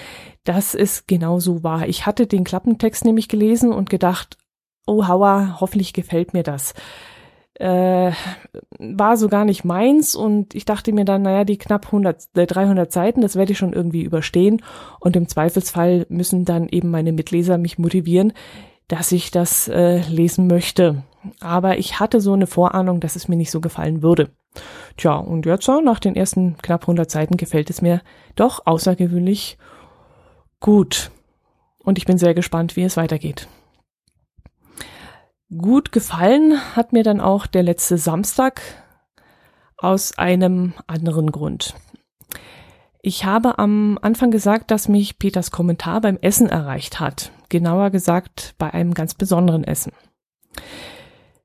dass 0.42 0.74
es 0.74 1.06
genau 1.06 1.38
so 1.38 1.62
war. 1.62 1.86
Ich 1.86 2.06
hatte 2.06 2.26
den 2.26 2.42
Klappentext 2.42 3.04
nämlich 3.04 3.28
gelesen 3.28 3.72
und 3.72 3.88
gedacht, 3.88 4.36
oh 4.84 5.06
Hauer, 5.06 5.58
hoffentlich 5.60 5.92
gefällt 5.92 6.34
mir 6.34 6.42
das. 6.42 6.74
Äh, 7.54 8.10
war 8.78 9.16
so 9.16 9.28
gar 9.28 9.44
nicht 9.44 9.64
meins 9.64 10.16
und 10.16 10.56
ich 10.56 10.64
dachte 10.64 10.92
mir 10.92 11.04
dann, 11.04 11.22
naja, 11.22 11.44
die 11.44 11.58
knapp 11.58 11.86
100, 11.86 12.30
äh, 12.34 12.46
300 12.46 12.90
Seiten, 12.90 13.20
das 13.20 13.36
werde 13.36 13.52
ich 13.52 13.58
schon 13.58 13.74
irgendwie 13.74 14.02
überstehen 14.02 14.60
und 14.98 15.14
im 15.14 15.28
Zweifelsfall 15.28 16.04
müssen 16.08 16.44
dann 16.44 16.68
eben 16.68 16.90
meine 16.90 17.12
Mitleser 17.12 17.58
mich 17.58 17.78
motivieren, 17.78 18.32
dass 18.88 19.12
ich 19.12 19.30
das 19.30 19.68
äh, 19.68 20.00
lesen 20.08 20.48
möchte 20.48 21.04
aber 21.40 21.78
ich 21.78 22.00
hatte 22.00 22.20
so 22.20 22.32
eine 22.32 22.46
Vorahnung, 22.46 23.00
dass 23.00 23.16
es 23.16 23.28
mir 23.28 23.36
nicht 23.36 23.50
so 23.50 23.60
gefallen 23.60 24.02
würde. 24.02 24.30
Tja, 24.96 25.14
und 25.14 25.46
jetzt 25.46 25.68
nach 25.68 25.98
den 25.98 26.16
ersten 26.16 26.56
knapp 26.58 26.82
100 26.82 27.10
Seiten 27.10 27.36
gefällt 27.36 27.70
es 27.70 27.80
mir 27.80 28.02
doch 28.36 28.66
außergewöhnlich 28.66 29.58
gut. 30.60 31.10
Und 31.78 31.98
ich 31.98 32.04
bin 32.04 32.18
sehr 32.18 32.34
gespannt, 32.34 32.76
wie 32.76 32.82
es 32.82 32.96
weitergeht. 32.96 33.48
Gut 35.56 35.92
gefallen 35.92 36.58
hat 36.74 36.92
mir 36.92 37.02
dann 37.02 37.20
auch 37.20 37.46
der 37.46 37.62
letzte 37.62 37.98
Samstag 37.98 38.62
aus 39.76 40.16
einem 40.16 40.74
anderen 40.86 41.30
Grund. 41.32 41.74
Ich 43.02 43.24
habe 43.24 43.58
am 43.58 43.98
Anfang 44.00 44.30
gesagt, 44.30 44.70
dass 44.70 44.88
mich 44.88 45.18
Peters 45.18 45.50
Kommentar 45.50 46.00
beim 46.00 46.18
Essen 46.22 46.48
erreicht 46.48 47.00
hat. 47.00 47.32
Genauer 47.48 47.90
gesagt 47.90 48.54
bei 48.58 48.72
einem 48.72 48.94
ganz 48.94 49.14
besonderen 49.14 49.64
Essen. 49.64 49.92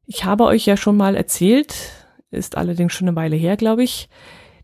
Ich 0.10 0.24
habe 0.24 0.46
euch 0.46 0.66
ja 0.66 0.78
schon 0.78 0.96
mal 0.96 1.16
erzählt, 1.18 1.76
ist 2.32 2.56
allerdings 2.56 2.94
schon 2.94 3.10
eine 3.10 3.18
Weile 3.18 3.36
her, 3.36 3.58
glaube 3.58 3.84
ich, 3.84 4.08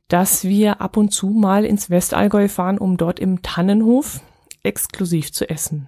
dass 0.07 0.45
wir 0.45 0.79
ab 0.79 0.95
und 0.95 1.09
zu 1.09 1.27
mal 1.27 1.65
ins 1.65 1.89
Westallgäu 1.89 2.47
fahren, 2.47 2.77
um 2.77 2.95
dort 2.95 3.19
im 3.19 3.41
Tannenhof 3.41 4.21
exklusiv 4.63 5.33
zu 5.33 5.49
essen. 5.49 5.87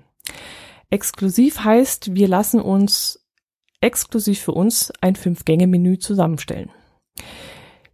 Exklusiv 0.90 1.64
heißt, 1.64 2.16
wir 2.16 2.28
lassen 2.28 2.60
uns 2.60 3.26
exklusiv 3.80 4.42
für 4.42 4.52
uns 4.52 4.92
ein 5.00 5.16
Fünf-Gänge-Menü 5.16 6.00
zusammenstellen. 6.00 6.70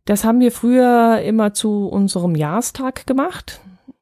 Das 0.05 0.23
haben 0.23 0.39
wir 0.39 0.51
früher 0.51 1.21
immer 1.21 1.53
zu 1.53 1.87
unserem 1.87 2.35
Jahrestag 2.35 3.05
gemacht. 3.05 3.61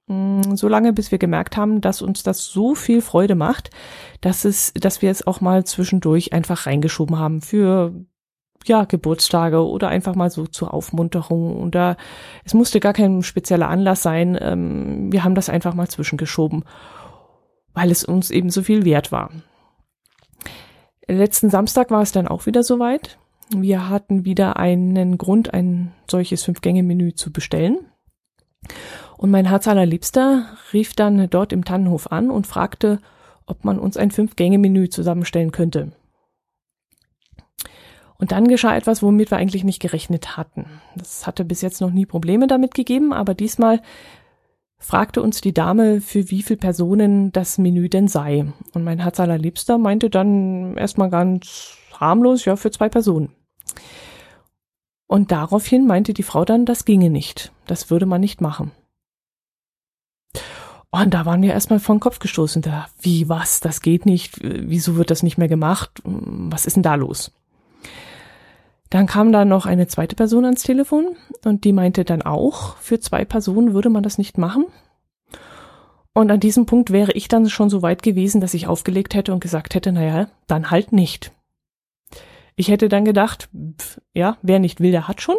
Mm, 0.09 0.55
so 0.55 0.67
lange, 0.67 0.91
bis 0.91 1.11
wir 1.11 1.19
gemerkt 1.19 1.55
haben, 1.55 1.81
dass 1.81 2.01
uns 2.01 2.23
das 2.23 2.45
so 2.45 2.75
viel 2.75 3.01
Freude 3.01 3.35
macht, 3.35 3.69
dass 4.21 4.43
es, 4.43 4.73
dass 4.73 5.01
wir 5.01 5.11
es 5.11 5.25
auch 5.25 5.39
mal 5.39 5.63
zwischendurch 5.63 6.33
einfach 6.33 6.65
reingeschoben 6.65 7.19
haben 7.19 7.41
für 7.41 7.93
ja, 8.65 8.83
Geburtstage 8.85 9.65
oder 9.65 9.87
einfach 9.87 10.15
mal 10.15 10.31
so 10.31 10.47
zur 10.47 10.73
Aufmunterung. 10.73 11.61
Oder 11.61 11.95
es 12.43 12.53
musste 12.55 12.79
gar 12.79 12.93
kein 12.93 13.21
spezieller 13.21 13.69
Anlass 13.69 14.01
sein. 14.01 14.37
Ähm, 14.41 15.11
wir 15.11 15.23
haben 15.23 15.35
das 15.35 15.47
einfach 15.47 15.75
mal 15.75 15.87
zwischengeschoben, 15.87 16.65
weil 17.73 17.91
es 17.91 18.03
uns 18.03 18.31
eben 18.31 18.49
so 18.49 18.63
viel 18.63 18.85
wert 18.85 19.11
war. 19.11 19.29
Letzten 21.07 21.49
Samstag 21.49 21.91
war 21.91 22.01
es 22.01 22.11
dann 22.11 22.27
auch 22.27 22.47
wieder 22.47 22.63
soweit. 22.63 23.19
Wir 23.55 23.89
hatten 23.89 24.25
wieder 24.25 24.57
einen 24.57 25.17
Grund, 25.17 25.53
ein 25.53 25.93
solches 26.09 26.43
Fünf-Gänge-Menü 26.43 27.13
zu 27.13 27.31
bestellen. 27.31 27.79
Und 29.19 29.31
mein 29.31 29.49
Herz 29.49 29.67
allerliebster 29.67 30.45
rief 30.71 30.93
dann 30.93 31.29
dort 31.29 31.51
im 31.51 31.65
Tannenhof 31.65 32.09
an 32.09 32.31
und 32.31 32.47
fragte, 32.47 33.01
ob 33.45 33.65
man 33.65 33.77
uns 33.77 33.97
ein 33.97 34.11
Fünf-Gänge-Menü 34.11 34.87
zusammenstellen 34.87 35.51
könnte. 35.51 35.91
Und 38.17 38.31
dann 38.31 38.47
geschah 38.47 38.77
etwas, 38.77 39.03
womit 39.03 39.29
wir 39.29 39.37
eigentlich 39.37 39.65
nicht 39.65 39.81
gerechnet 39.81 40.37
hatten. 40.37 40.67
Das 40.95 41.27
hatte 41.27 41.43
bis 41.43 41.59
jetzt 41.59 41.81
noch 41.81 41.91
nie 41.91 42.05
Probleme 42.05 42.47
damit 42.47 42.73
gegeben, 42.73 43.11
aber 43.11 43.33
diesmal 43.33 43.81
fragte 44.77 45.21
uns 45.21 45.41
die 45.41 45.53
Dame, 45.53 45.99
für 45.99 46.29
wie 46.29 46.41
viele 46.41 46.59
Personen 46.59 47.33
das 47.33 47.57
Menü 47.57 47.89
denn 47.89 48.07
sei. 48.07 48.45
Und 48.73 48.85
mein 48.85 48.99
Herz 48.99 49.19
allerliebster 49.19 49.77
meinte 49.77 50.09
dann 50.09 50.77
erstmal 50.77 51.09
ganz 51.09 51.75
harmlos, 51.93 52.45
ja, 52.45 52.55
für 52.55 52.71
zwei 52.71 52.87
Personen. 52.87 53.33
Und 55.07 55.33
daraufhin 55.33 55.85
meinte 55.87 56.13
die 56.13 56.23
Frau 56.23 56.45
dann, 56.45 56.65
das 56.65 56.85
ginge 56.85 57.09
nicht. 57.09 57.51
Das 57.67 57.91
würde 57.91 58.05
man 58.05 58.21
nicht 58.21 58.39
machen. 58.39 58.71
Und 60.91 61.13
da 61.13 61.25
waren 61.25 61.41
wir 61.41 61.53
erstmal 61.53 61.79
vor 61.79 61.95
den 61.95 61.99
Kopf 62.01 62.19
gestoßen. 62.19 62.61
Da, 62.61 62.87
wie, 62.99 63.29
was, 63.29 63.59
das 63.59 63.81
geht 63.81 64.05
nicht? 64.05 64.39
Wieso 64.41 64.95
wird 64.95 65.11
das 65.11 65.23
nicht 65.23 65.37
mehr 65.37 65.47
gemacht? 65.47 66.01
Was 66.03 66.65
ist 66.65 66.75
denn 66.75 66.83
da 66.83 66.95
los? 66.95 67.31
Dann 68.89 69.05
kam 69.05 69.31
da 69.31 69.45
noch 69.45 69.67
eine 69.67 69.87
zweite 69.87 70.15
Person 70.15 70.45
ans 70.45 70.63
Telefon 70.63 71.15
und 71.45 71.63
die 71.63 71.73
meinte 71.73 72.05
dann 72.05 72.23
auch, 72.23 72.75
für 72.77 72.99
zwei 72.99 73.23
Personen 73.23 73.73
würde 73.73 73.91
man 73.91 74.01
das 74.01 74.17
nicht 74.17 74.39
machen. 74.39 74.65
Und 76.13 76.31
an 76.31 76.39
diesem 76.39 76.65
Punkt 76.65 76.91
wäre 76.91 77.11
ich 77.11 77.27
dann 77.27 77.47
schon 77.49 77.69
so 77.69 77.83
weit 77.83 78.01
gewesen, 78.01 78.41
dass 78.41 78.55
ich 78.55 78.65
aufgelegt 78.65 79.13
hätte 79.13 79.31
und 79.31 79.41
gesagt 79.41 79.75
hätte, 79.75 79.91
naja, 79.91 80.27
dann 80.47 80.71
halt 80.71 80.91
nicht. 80.91 81.31
Ich 82.55 82.69
hätte 82.69 82.89
dann 82.89 83.05
gedacht, 83.05 83.47
pf, 83.77 84.01
ja, 84.13 84.37
wer 84.41 84.57
nicht 84.57 84.81
will, 84.81 84.91
der 84.91 85.07
hat 85.07 85.21
schon. 85.21 85.37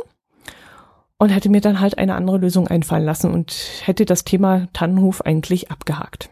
Und 1.21 1.29
hätte 1.29 1.50
mir 1.50 1.61
dann 1.61 1.81
halt 1.81 1.99
eine 1.99 2.15
andere 2.15 2.39
Lösung 2.39 2.67
einfallen 2.67 3.05
lassen 3.05 3.31
und 3.31 3.55
hätte 3.85 4.07
das 4.07 4.25
Thema 4.25 4.69
Tannenhof 4.73 5.21
eigentlich 5.21 5.71
abgehakt. 5.71 6.31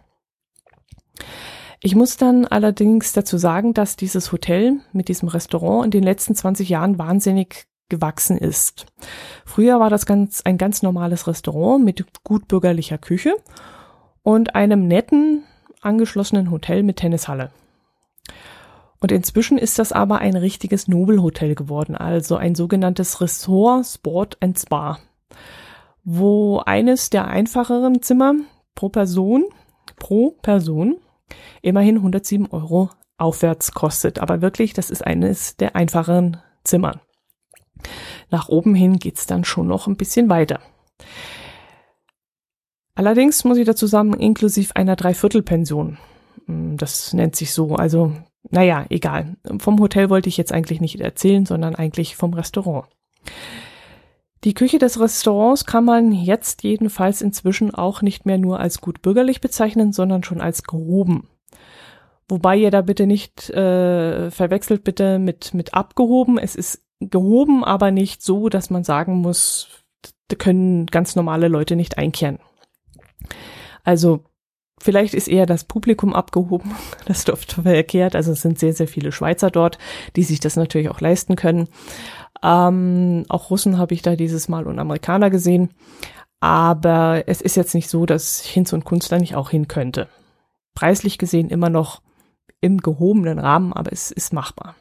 Ich 1.83 1.95
muss 1.95 2.16
dann 2.16 2.47
allerdings 2.47 3.12
dazu 3.12 3.37
sagen, 3.37 3.75
dass 3.75 3.97
dieses 3.97 4.33
Hotel 4.33 4.78
mit 4.95 5.09
diesem 5.09 5.28
Restaurant 5.28 5.85
in 5.85 5.90
den 5.90 6.02
letzten 6.02 6.35
20 6.35 6.71
Jahren 6.71 6.99
wahnsinnig 6.99 7.66
gewachsen 7.90 8.38
ist. 8.38 8.87
Früher 9.45 9.78
war 9.78 9.90
das 9.90 10.07
ganz, 10.07 10.40
ein 10.47 10.57
ganz 10.57 10.83
normales 10.83 11.26
Restaurant 11.26 11.85
mit 11.85 12.07
gut 12.25 12.49
bürgerlicher 12.49 12.97
Küche 12.97 13.37
und 14.23 14.54
einem 14.54 14.88
netten 14.88 15.42
angeschlossenen 15.83 16.50
Hotel 16.50 16.83
mit 16.83 16.97
Tennishalle. 16.97 17.50
Und 19.00 19.12
inzwischen 19.12 19.58
ist 19.58 19.78
das 19.78 19.92
aber 19.92 20.18
ein 20.18 20.36
richtiges 20.36 20.88
Nobelhotel 20.88 21.54
geworden, 21.54 21.94
also 21.94 22.36
ein 22.36 22.54
sogenanntes 22.54 23.20
Ressort 23.20 23.86
Sport 23.86 24.36
and 24.40 24.58
Spa, 24.58 24.98
wo 26.04 26.60
eines 26.64 27.10
der 27.10 27.28
einfacheren 27.28 28.02
Zimmer 28.02 28.34
pro 28.74 28.88
Person, 28.88 29.44
pro 29.96 30.32
Person 30.42 30.96
immerhin 31.62 31.96
107 31.96 32.46
Euro 32.48 32.90
aufwärts 33.18 33.72
kostet. 33.72 34.18
Aber 34.18 34.40
wirklich, 34.40 34.72
das 34.72 34.90
ist 34.90 35.06
eines 35.06 35.56
der 35.56 35.76
einfacheren 35.76 36.38
Zimmern. 36.64 37.00
Nach 38.30 38.48
oben 38.48 38.74
hin 38.74 38.98
geht's 38.98 39.26
dann 39.26 39.44
schon 39.44 39.68
noch 39.68 39.86
ein 39.86 39.96
bisschen 39.96 40.28
weiter. 40.28 40.60
Allerdings 42.94 43.44
muss 43.44 43.58
ich 43.58 43.66
dazu 43.66 43.86
sagen, 43.86 44.12
inklusive 44.14 44.74
einer 44.74 44.96
Dreiviertelpension. 44.96 45.98
Hm, 46.46 46.76
das 46.76 47.12
nennt 47.12 47.36
sich 47.36 47.52
so. 47.52 47.76
Also, 47.76 48.12
naja, 48.50 48.87
egal. 48.88 49.37
Vom 49.59 49.78
Hotel 49.80 50.11
wollte 50.11 50.28
ich 50.28 50.37
jetzt 50.37 50.52
eigentlich 50.52 50.80
nicht 50.80 51.00
erzählen, 51.00 51.47
sondern 51.47 51.75
eigentlich 51.75 52.16
vom 52.16 52.35
Restaurant. 52.35 52.87
Die 54.45 54.54
Küche 54.54 54.78
des 54.78 55.00
Restaurants 55.00 55.64
kann 55.66 55.85
man 55.85 56.12
jetzt 56.12 56.62
jedenfalls 56.62 57.23
inzwischen 57.23 57.75
auch 57.75 58.02
nicht 58.02 58.25
mehr 58.25 58.38
nur 58.38 58.61
als 58.61 58.80
gut 58.80 59.02
bürgerlich 59.02 59.40
bezeichnen, 59.40 59.92
sondern 59.92 60.23
schon 60.23 60.40
als 60.40 60.62
gehoben. 60.62 61.28
Wobei 62.28 62.57
ihr 62.57 62.71
da 62.71 62.83
bitte 62.83 63.07
nicht 63.07 63.50
äh, 63.50 64.30
verwechselt 64.30 64.85
bitte 64.85 65.18
mit, 65.18 65.54
mit 65.54 65.75
abgehoben. 65.75 66.38
Es 66.38 66.54
ist 66.54 66.85
gehoben, 67.00 67.64
aber 67.64 67.90
nicht 67.90 68.23
so, 68.23 68.49
dass 68.49 68.71
man 68.71 68.85
sagen 68.85 69.16
muss, 69.16 69.68
da 70.28 70.37
können 70.37 70.87
ganz 70.87 71.16
normale 71.16 71.49
Leute 71.49 71.75
nicht 71.75 71.99
einkehren. 71.99 72.38
Also 73.83 74.25
vielleicht 74.80 75.14
ist 75.14 75.28
eher 75.28 75.47
das 75.47 75.64
Publikum 75.64 76.14
abgehoben, 76.14 76.75
das 77.06 77.28
oft 77.28 77.52
verkehrt. 77.52 78.14
Also 78.16 78.32
es 78.32 78.42
sind 78.42 78.58
sehr, 78.58 78.73
sehr 78.73 78.88
viele 78.88 79.12
Schweizer 79.12 79.50
dort, 79.50 79.78
die 80.16 80.25
sich 80.25 80.40
das 80.40 80.56
natürlich 80.56 80.90
auch 80.90 81.00
leisten 81.00 81.37
können. 81.37 81.68
Ähm, 82.42 83.25
auch 83.28 83.50
Russen 83.50 83.78
habe 83.78 83.94
ich 83.94 84.02
da 84.02 84.16
dieses 84.16 84.49
Mal 84.49 84.66
und 84.66 84.78
Amerikaner 84.78 85.30
gesehen. 85.30 85.70
Aber 86.40 87.25
es 87.26 87.40
ist 87.40 87.56
jetzt 87.56 87.75
nicht 87.75 87.90
so, 87.90 88.06
dass 88.06 88.40
Hinz 88.44 88.73
und 88.73 88.85
Kunst 88.85 89.11
da 89.11 89.18
nicht 89.18 89.35
auch 89.35 89.50
hin 89.50 89.66
könnte. 89.66 90.08
Preislich 90.75 91.18
gesehen 91.18 91.50
immer 91.50 91.68
noch 91.68 92.00
im 92.61 92.78
gehobenen 92.78 93.38
Rahmen, 93.38 93.73
aber 93.73 93.92
es 93.92 94.11
ist 94.11 94.32
machbar. 94.32 94.76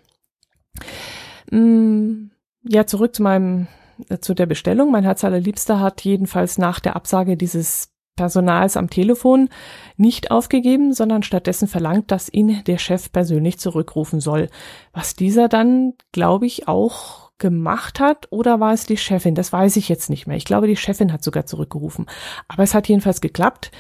Mm, 1.51 2.30
ja, 2.63 2.86
zurück 2.86 3.16
zu 3.16 3.24
meinem, 3.24 3.68
äh, 4.10 4.20
zu 4.20 4.36
der 4.36 4.46
Bestellung. 4.46 4.92
Mein 4.92 5.04
Herz 5.04 5.24
allerliebster 5.24 5.80
hat 5.80 6.01
jedenfalls 6.01 6.58
nach 6.58 6.80
der 6.80 6.96
Absage 6.96 7.38
dieses 7.38 7.89
Personals 8.17 8.75
am 8.75 8.89
Telefon 8.89 9.47
nicht 9.95 10.29
aufgegeben, 10.31 10.93
sondern 10.93 11.24
stattdessen 11.24 11.69
verlangt, 11.69 12.12
dass 12.12 12.27
ihn 12.27 12.62
der 12.65 12.77
Chef 12.77 13.13
persönlich 13.13 13.59
zurückrufen 13.59 14.19
soll. 14.19 14.50
Was 14.91 15.15
dieser 15.15 15.47
dann, 15.47 15.93
glaube 16.12 16.45
ich, 16.45 16.67
auch 16.67 17.31
gemacht 17.38 18.01
hat 18.01 18.27
oder 18.31 18.59
war 18.59 18.74
es 18.74 18.86
die 18.86 18.97
Chefin? 18.97 19.36
Das 19.36 19.53
weiß 19.53 19.77
ich 19.77 19.88
jetzt 19.88 20.09
nicht 20.09 20.27
mehr. 20.27 20.36
Ich 20.36 20.45
glaube, 20.45 20.67
die 20.67 20.75
Chefin 20.75 21.13
hat 21.13 21.24
sogar 21.24 21.45
zurückgerufen. 21.45 22.07
Aber 22.50 22.63
es 22.63 22.74
hat 22.74 22.89
jedenfalls 22.89 23.21
geklappt, 23.21 23.71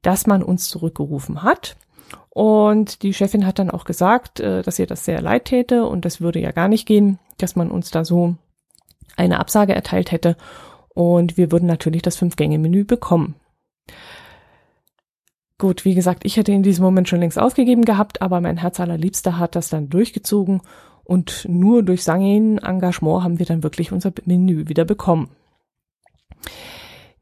dass 0.00 0.26
man 0.26 0.42
uns 0.42 0.68
zurückgerufen 0.68 1.42
hat. 1.42 1.76
Und 2.30 3.02
die 3.02 3.12
Chefin 3.12 3.46
hat 3.46 3.58
dann 3.58 3.70
auch 3.70 3.84
gesagt, 3.84 4.40
äh, 4.40 4.62
dass 4.62 4.78
ihr 4.78 4.86
das 4.86 5.04
sehr 5.04 5.20
leid 5.20 5.44
täte 5.46 5.86
und 5.86 6.04
das 6.04 6.20
würde 6.20 6.40
ja 6.40 6.50
gar 6.50 6.68
nicht 6.68 6.86
gehen, 6.86 7.18
dass 7.38 7.56
man 7.56 7.70
uns 7.70 7.90
da 7.90 8.04
so 8.04 8.36
eine 9.16 9.38
Absage 9.38 9.74
erteilt 9.74 10.12
hätte. 10.12 10.36
Und 10.94 11.36
wir 11.36 11.52
würden 11.52 11.66
natürlich 11.66 12.02
das 12.02 12.16
Fünf-Gänge-Menü 12.16 12.84
bekommen. 12.84 13.34
Gut, 15.58 15.84
wie 15.84 15.94
gesagt, 15.94 16.24
ich 16.24 16.36
hätte 16.36 16.50
in 16.50 16.64
diesem 16.64 16.84
Moment 16.84 17.08
schon 17.08 17.20
längst 17.20 17.38
aufgegeben 17.38 17.84
gehabt, 17.84 18.20
aber 18.20 18.40
mein 18.40 18.56
Herz 18.56 18.80
allerliebster 18.80 19.38
hat 19.38 19.54
das 19.54 19.68
dann 19.68 19.88
durchgezogen 19.88 20.60
und 21.04 21.46
nur 21.48 21.82
durch 21.82 22.02
Sangin 22.02 22.58
Engagement 22.58 23.22
haben 23.22 23.38
wir 23.38 23.46
dann 23.46 23.62
wirklich 23.62 23.92
unser 23.92 24.12
Menü 24.24 24.68
wieder 24.68 24.84
bekommen. 24.84 25.30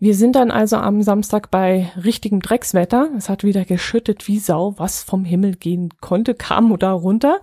Wir 0.02 0.14
sind 0.14 0.34
dann 0.34 0.50
also 0.50 0.76
am 0.76 1.02
Samstag 1.02 1.50
bei 1.50 1.92
richtigem 2.02 2.40
Dreckswetter. 2.40 3.10
Es 3.18 3.28
hat 3.28 3.44
wieder 3.44 3.66
geschüttet 3.66 4.26
wie 4.28 4.38
Sau, 4.38 4.72
was 4.78 5.02
vom 5.02 5.26
Himmel 5.26 5.56
gehen 5.56 5.90
konnte, 6.00 6.34
kam 6.34 6.72
oder 6.72 6.88
runter. 6.92 7.40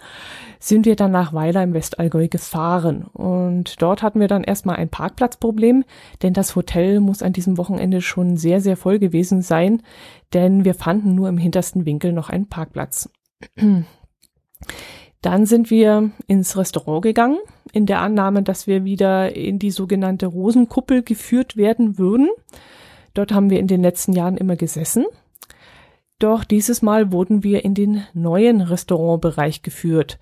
Sind 0.59 0.87
wir 0.87 0.95
dann 0.95 1.11
nach 1.11 1.33
Weiler 1.33 1.61
im 1.61 1.75
Westallgäu 1.75 2.27
gefahren. 2.27 3.03
Und 3.13 3.79
dort 3.79 4.01
hatten 4.01 4.19
wir 4.19 4.27
dann 4.27 4.43
erstmal 4.43 4.77
ein 4.77 4.89
Parkplatzproblem, 4.89 5.85
denn 6.23 6.33
das 6.33 6.55
Hotel 6.55 6.99
muss 6.99 7.21
an 7.21 7.31
diesem 7.31 7.59
Wochenende 7.59 8.01
schon 8.01 8.37
sehr, 8.37 8.59
sehr 8.59 8.75
voll 8.75 8.97
gewesen 8.97 9.43
sein, 9.43 9.83
denn 10.33 10.65
wir 10.65 10.73
fanden 10.73 11.13
nur 11.13 11.29
im 11.29 11.37
hintersten 11.37 11.85
Winkel 11.85 12.11
noch 12.11 12.31
einen 12.31 12.49
Parkplatz. 12.49 13.07
Dann 15.21 15.45
sind 15.45 15.69
wir 15.69 16.11
ins 16.25 16.57
Restaurant 16.57 17.03
gegangen, 17.03 17.37
in 17.71 17.85
der 17.85 18.01
Annahme, 18.01 18.43
dass 18.43 18.67
wir 18.67 18.83
wieder 18.83 19.35
in 19.35 19.59
die 19.59 19.71
sogenannte 19.71 20.27
Rosenkuppel 20.27 21.03
geführt 21.03 21.57
werden 21.57 21.97
würden. 21.97 22.29
Dort 23.13 23.31
haben 23.31 23.49
wir 23.49 23.59
in 23.59 23.67
den 23.67 23.81
letzten 23.81 24.13
Jahren 24.13 24.37
immer 24.37 24.55
gesessen. 24.55 25.05
Doch 26.19 26.43
dieses 26.43 26.81
Mal 26.81 27.11
wurden 27.11 27.43
wir 27.43 27.63
in 27.63 27.73
den 27.73 28.03
neuen 28.13 28.61
Restaurantbereich 28.61 29.61
geführt, 29.61 30.17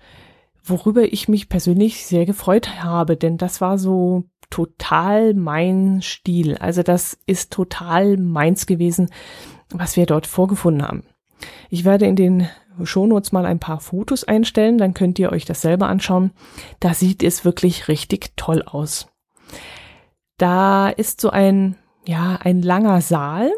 worüber 0.62 1.10
ich 1.12 1.28
mich 1.28 1.48
persönlich 1.48 2.06
sehr 2.06 2.26
gefreut 2.26 2.82
habe, 2.82 3.16
denn 3.16 3.38
das 3.38 3.60
war 3.60 3.78
so 3.78 4.24
total 4.50 5.34
mein 5.34 6.02
Stil. 6.02 6.56
Also 6.58 6.82
das 6.82 7.18
ist 7.26 7.52
total 7.52 8.16
meins 8.16 8.66
gewesen, 8.66 9.10
was 9.70 9.96
wir 9.96 10.06
dort 10.06 10.26
vorgefunden 10.26 10.86
haben. 10.86 11.04
Ich 11.70 11.84
werde 11.84 12.06
in 12.06 12.16
den 12.16 12.48
Shownotes 12.82 13.32
mal 13.32 13.46
ein 13.46 13.58
paar 13.58 13.80
Fotos 13.80 14.24
einstellen, 14.24 14.78
dann 14.78 14.94
könnt 14.94 15.18
ihr 15.18 15.32
euch 15.32 15.44
das 15.44 15.62
selber 15.62 15.88
anschauen. 15.88 16.32
Da 16.80 16.94
sieht 16.94 17.22
es 17.22 17.44
wirklich 17.44 17.88
richtig 17.88 18.32
toll 18.36 18.62
aus. 18.62 19.08
Da 20.38 20.88
ist 20.88 21.20
so 21.20 21.30
ein, 21.30 21.76
ja, 22.06 22.38
ein 22.42 22.62
langer 22.62 23.00
Saal, 23.00 23.50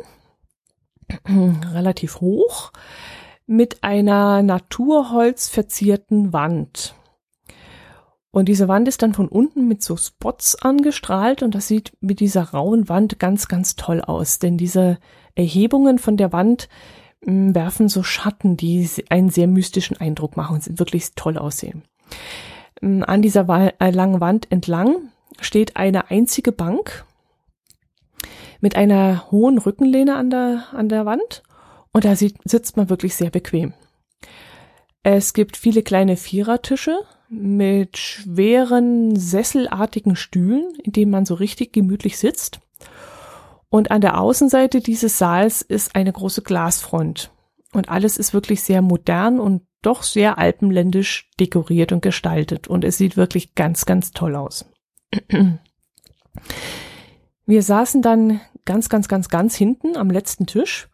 relativ 1.28 2.20
hoch, 2.20 2.72
mit 3.46 3.82
einer 3.82 4.42
Naturholz 4.42 5.48
verzierten 5.48 6.32
Wand. 6.32 6.94
Und 8.30 8.46
diese 8.46 8.68
Wand 8.68 8.86
ist 8.86 9.02
dann 9.02 9.14
von 9.14 9.26
unten 9.26 9.66
mit 9.68 9.82
so 9.82 9.96
Spots 9.96 10.54
angestrahlt 10.54 11.42
und 11.42 11.54
das 11.54 11.66
sieht 11.66 11.92
mit 12.00 12.20
dieser 12.20 12.50
rauen 12.50 12.88
Wand 12.88 13.18
ganz, 13.18 13.48
ganz 13.48 13.74
toll 13.74 14.02
aus. 14.02 14.38
Denn 14.38 14.58
diese 14.58 14.98
Erhebungen 15.34 15.98
von 15.98 16.16
der 16.16 16.32
Wand 16.32 16.68
werfen 17.20 17.88
so 17.88 18.02
Schatten, 18.02 18.56
die 18.56 18.88
einen 19.08 19.30
sehr 19.30 19.48
mystischen 19.48 19.96
Eindruck 19.96 20.36
machen 20.36 20.56
und 20.56 20.78
wirklich 20.78 21.14
toll 21.14 21.36
aussehen. 21.36 21.82
Hm, 22.80 23.04
an 23.06 23.22
dieser 23.22 23.72
äh, 23.80 23.90
langen 23.90 24.20
Wand 24.20 24.50
entlang 24.50 25.10
steht 25.40 25.76
eine 25.76 26.10
einzige 26.10 26.52
Bank 26.52 27.04
mit 28.60 28.76
einer 28.76 29.30
hohen 29.30 29.58
Rückenlehne 29.58 30.16
an 30.16 30.30
der, 30.30 30.64
an 30.72 30.88
der 30.88 31.06
Wand 31.06 31.42
und 31.92 32.04
da 32.04 32.16
sieht, 32.16 32.36
sitzt 32.44 32.76
man 32.76 32.90
wirklich 32.90 33.14
sehr 33.14 33.30
bequem. 33.30 33.74
Es 35.02 35.32
gibt 35.32 35.56
viele 35.56 35.82
kleine 35.82 36.16
Vierertische 36.16 36.98
mit 37.28 37.98
schweren, 37.98 39.16
sesselartigen 39.16 40.16
Stühlen, 40.16 40.66
in 40.82 40.92
denen 40.92 41.10
man 41.10 41.26
so 41.26 41.34
richtig 41.34 41.72
gemütlich 41.72 42.18
sitzt. 42.18 42.60
Und 43.70 43.90
an 43.90 44.00
der 44.00 44.20
Außenseite 44.20 44.80
dieses 44.80 45.18
Saals 45.18 45.62
ist 45.62 45.94
eine 45.94 46.12
große 46.12 46.42
Glasfront. 46.42 47.30
Und 47.72 47.88
alles 47.90 48.16
ist 48.16 48.32
wirklich 48.32 48.62
sehr 48.62 48.80
modern 48.80 49.38
und 49.38 49.62
doch 49.82 50.02
sehr 50.02 50.38
alpenländisch 50.38 51.30
dekoriert 51.38 51.92
und 51.92 52.00
gestaltet. 52.00 52.66
Und 52.66 52.84
es 52.84 52.98
sieht 52.98 53.16
wirklich 53.16 53.54
ganz, 53.54 53.84
ganz 53.84 54.12
toll 54.12 54.36
aus. 54.36 54.64
Wir 57.46 57.62
saßen 57.62 58.02
dann 58.02 58.40
ganz, 58.64 58.88
ganz, 58.88 59.08
ganz, 59.08 59.28
ganz 59.28 59.54
hinten 59.54 59.96
am 59.96 60.10
letzten 60.10 60.46
Tisch 60.46 60.88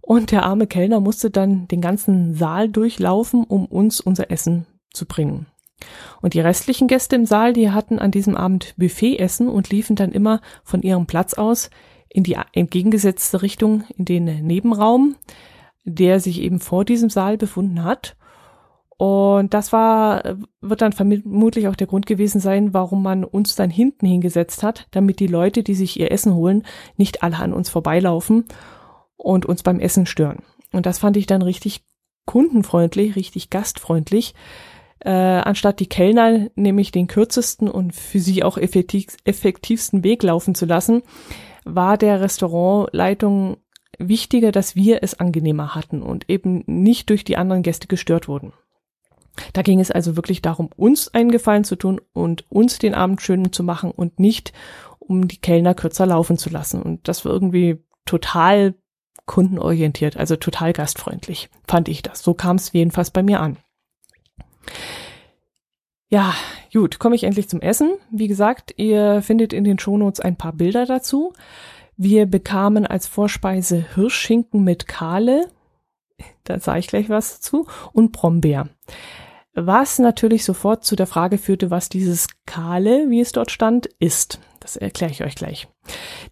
und 0.00 0.30
der 0.30 0.44
arme 0.44 0.66
Kellner 0.66 1.00
musste 1.00 1.30
dann 1.30 1.68
den 1.68 1.80
ganzen 1.80 2.34
Saal 2.34 2.68
durchlaufen, 2.68 3.44
um 3.44 3.66
uns 3.66 4.00
unser 4.00 4.30
Essen 4.30 4.66
zu 4.92 5.06
bringen. 5.06 5.46
Und 6.20 6.34
die 6.34 6.40
restlichen 6.40 6.88
Gäste 6.88 7.16
im 7.16 7.26
Saal, 7.26 7.52
die 7.52 7.70
hatten 7.70 7.98
an 7.98 8.10
diesem 8.10 8.36
Abend 8.36 8.74
Buffetessen 8.76 9.48
und 9.48 9.70
liefen 9.70 9.96
dann 9.96 10.12
immer 10.12 10.40
von 10.64 10.82
ihrem 10.82 11.06
Platz 11.06 11.34
aus 11.34 11.70
in 12.12 12.24
die 12.24 12.36
entgegengesetzte 12.52 13.42
Richtung 13.42 13.84
in 13.96 14.04
den 14.04 14.24
Nebenraum, 14.46 15.16
der 15.84 16.20
sich 16.20 16.40
eben 16.40 16.60
vor 16.60 16.84
diesem 16.84 17.10
Saal 17.10 17.36
befunden 17.36 17.82
hat. 17.82 18.16
Und 18.98 19.52
das 19.52 19.72
war, 19.72 20.36
wird 20.60 20.80
dann 20.80 20.92
vermutlich 20.92 21.66
auch 21.66 21.74
der 21.74 21.88
Grund 21.88 22.06
gewesen 22.06 22.40
sein, 22.40 22.72
warum 22.72 23.02
man 23.02 23.24
uns 23.24 23.56
dann 23.56 23.70
hinten 23.70 24.06
hingesetzt 24.06 24.62
hat, 24.62 24.86
damit 24.92 25.18
die 25.18 25.26
Leute, 25.26 25.62
die 25.62 25.74
sich 25.74 25.98
ihr 25.98 26.12
Essen 26.12 26.34
holen, 26.34 26.62
nicht 26.96 27.22
alle 27.22 27.38
an 27.38 27.52
uns 27.52 27.68
vorbeilaufen 27.68 28.44
und 29.16 29.46
uns 29.46 29.62
beim 29.62 29.80
Essen 29.80 30.06
stören. 30.06 30.42
Und 30.72 30.86
das 30.86 30.98
fand 30.98 31.16
ich 31.16 31.26
dann 31.26 31.42
richtig 31.42 31.82
kundenfreundlich, 32.26 33.16
richtig 33.16 33.50
gastfreundlich. 33.50 34.34
Äh, 35.00 35.10
anstatt 35.10 35.80
die 35.80 35.88
Kellner 35.88 36.48
nämlich 36.54 36.92
den 36.92 37.08
kürzesten 37.08 37.68
und 37.68 37.92
für 37.92 38.20
sie 38.20 38.44
auch 38.44 38.56
effektiv, 38.56 39.16
effektivsten 39.24 40.04
Weg 40.04 40.22
laufen 40.22 40.54
zu 40.54 40.64
lassen, 40.64 41.02
war 41.64 41.96
der 41.96 42.20
Restaurantleitung 42.20 43.58
wichtiger, 43.98 44.52
dass 44.52 44.74
wir 44.74 45.02
es 45.02 45.18
angenehmer 45.18 45.74
hatten 45.74 46.02
und 46.02 46.28
eben 46.28 46.64
nicht 46.66 47.10
durch 47.10 47.24
die 47.24 47.36
anderen 47.36 47.62
Gäste 47.62 47.86
gestört 47.86 48.28
wurden. 48.28 48.52
Da 49.52 49.62
ging 49.62 49.80
es 49.80 49.90
also 49.90 50.16
wirklich 50.16 50.42
darum, 50.42 50.70
uns 50.76 51.08
einen 51.08 51.30
Gefallen 51.30 51.64
zu 51.64 51.76
tun 51.76 52.00
und 52.12 52.50
uns 52.50 52.78
den 52.78 52.94
Abend 52.94 53.22
schön 53.22 53.52
zu 53.52 53.62
machen 53.62 53.90
und 53.90 54.18
nicht 54.18 54.52
um 54.98 55.28
die 55.28 55.40
Kellner 55.40 55.74
kürzer 55.74 56.06
laufen 56.06 56.36
zu 56.36 56.50
lassen. 56.50 56.82
Und 56.82 57.08
das 57.08 57.24
war 57.24 57.32
irgendwie 57.32 57.82
total 58.04 58.74
kundenorientiert, 59.26 60.16
also 60.16 60.36
total 60.36 60.72
gastfreundlich, 60.72 61.48
fand 61.66 61.88
ich 61.88 62.02
das. 62.02 62.22
So 62.22 62.34
kam 62.34 62.56
es 62.56 62.72
jedenfalls 62.72 63.10
bei 63.10 63.22
mir 63.22 63.40
an. 63.40 63.56
Ja, 66.12 66.34
gut, 66.74 66.98
komme 66.98 67.14
ich 67.14 67.24
endlich 67.24 67.48
zum 67.48 67.62
Essen. 67.62 67.92
Wie 68.10 68.28
gesagt, 68.28 68.74
ihr 68.76 69.22
findet 69.22 69.54
in 69.54 69.64
den 69.64 69.78
Shownotes 69.78 70.20
ein 70.20 70.36
paar 70.36 70.52
Bilder 70.52 70.84
dazu. 70.84 71.32
Wir 71.96 72.26
bekamen 72.26 72.86
als 72.86 73.06
Vorspeise 73.06 73.86
Hirschschinken 73.94 74.62
mit 74.62 74.86
Kahle, 74.86 75.48
da 76.44 76.58
sage 76.58 76.80
ich 76.80 76.88
gleich 76.88 77.08
was 77.08 77.36
dazu, 77.36 77.66
und 77.94 78.12
Brombeer. 78.12 78.68
Was 79.54 79.98
natürlich 79.98 80.44
sofort 80.44 80.84
zu 80.84 80.96
der 80.96 81.06
Frage 81.06 81.38
führte, 81.38 81.70
was 81.70 81.88
dieses 81.88 82.26
Kahle, 82.44 83.08
wie 83.08 83.22
es 83.22 83.32
dort 83.32 83.50
stand, 83.50 83.86
ist. 83.98 84.38
Das 84.60 84.76
erkläre 84.76 85.12
ich 85.12 85.24
euch 85.24 85.34
gleich. 85.34 85.66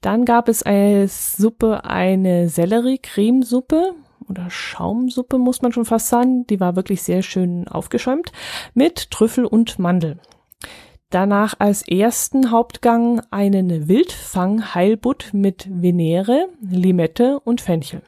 Dann 0.03 0.27
gab 0.27 0.51
es 0.51 0.62
als 0.62 1.38
Suppe 1.38 1.85
eine 1.85 2.51
Sellerie-Cremesuppe 2.51 3.95
oder 4.31 4.49
Schaumsuppe, 4.49 5.38
muss 5.38 5.61
man 5.62 5.73
schon 5.73 5.85
fast 5.85 6.09
sagen. 6.09 6.47
Die 6.47 6.61
war 6.61 6.77
wirklich 6.77 7.03
sehr 7.03 7.23
schön 7.23 7.69
aufgeschäumt 7.69 8.33
mit 8.75 9.11
Trüffel 9.11 9.45
und 9.45 9.79
Mandel. 9.79 10.19
Danach 11.11 11.55
als 11.59 11.87
ersten 11.87 12.53
Hauptgang 12.53 13.21
einen 13.33 13.88
Wildfang-Heilbutt 13.88 15.31
mit 15.33 15.66
Venere, 15.69 16.49
Limette 16.62 17.40
und 17.40 17.61
Fenchel. 17.61 18.03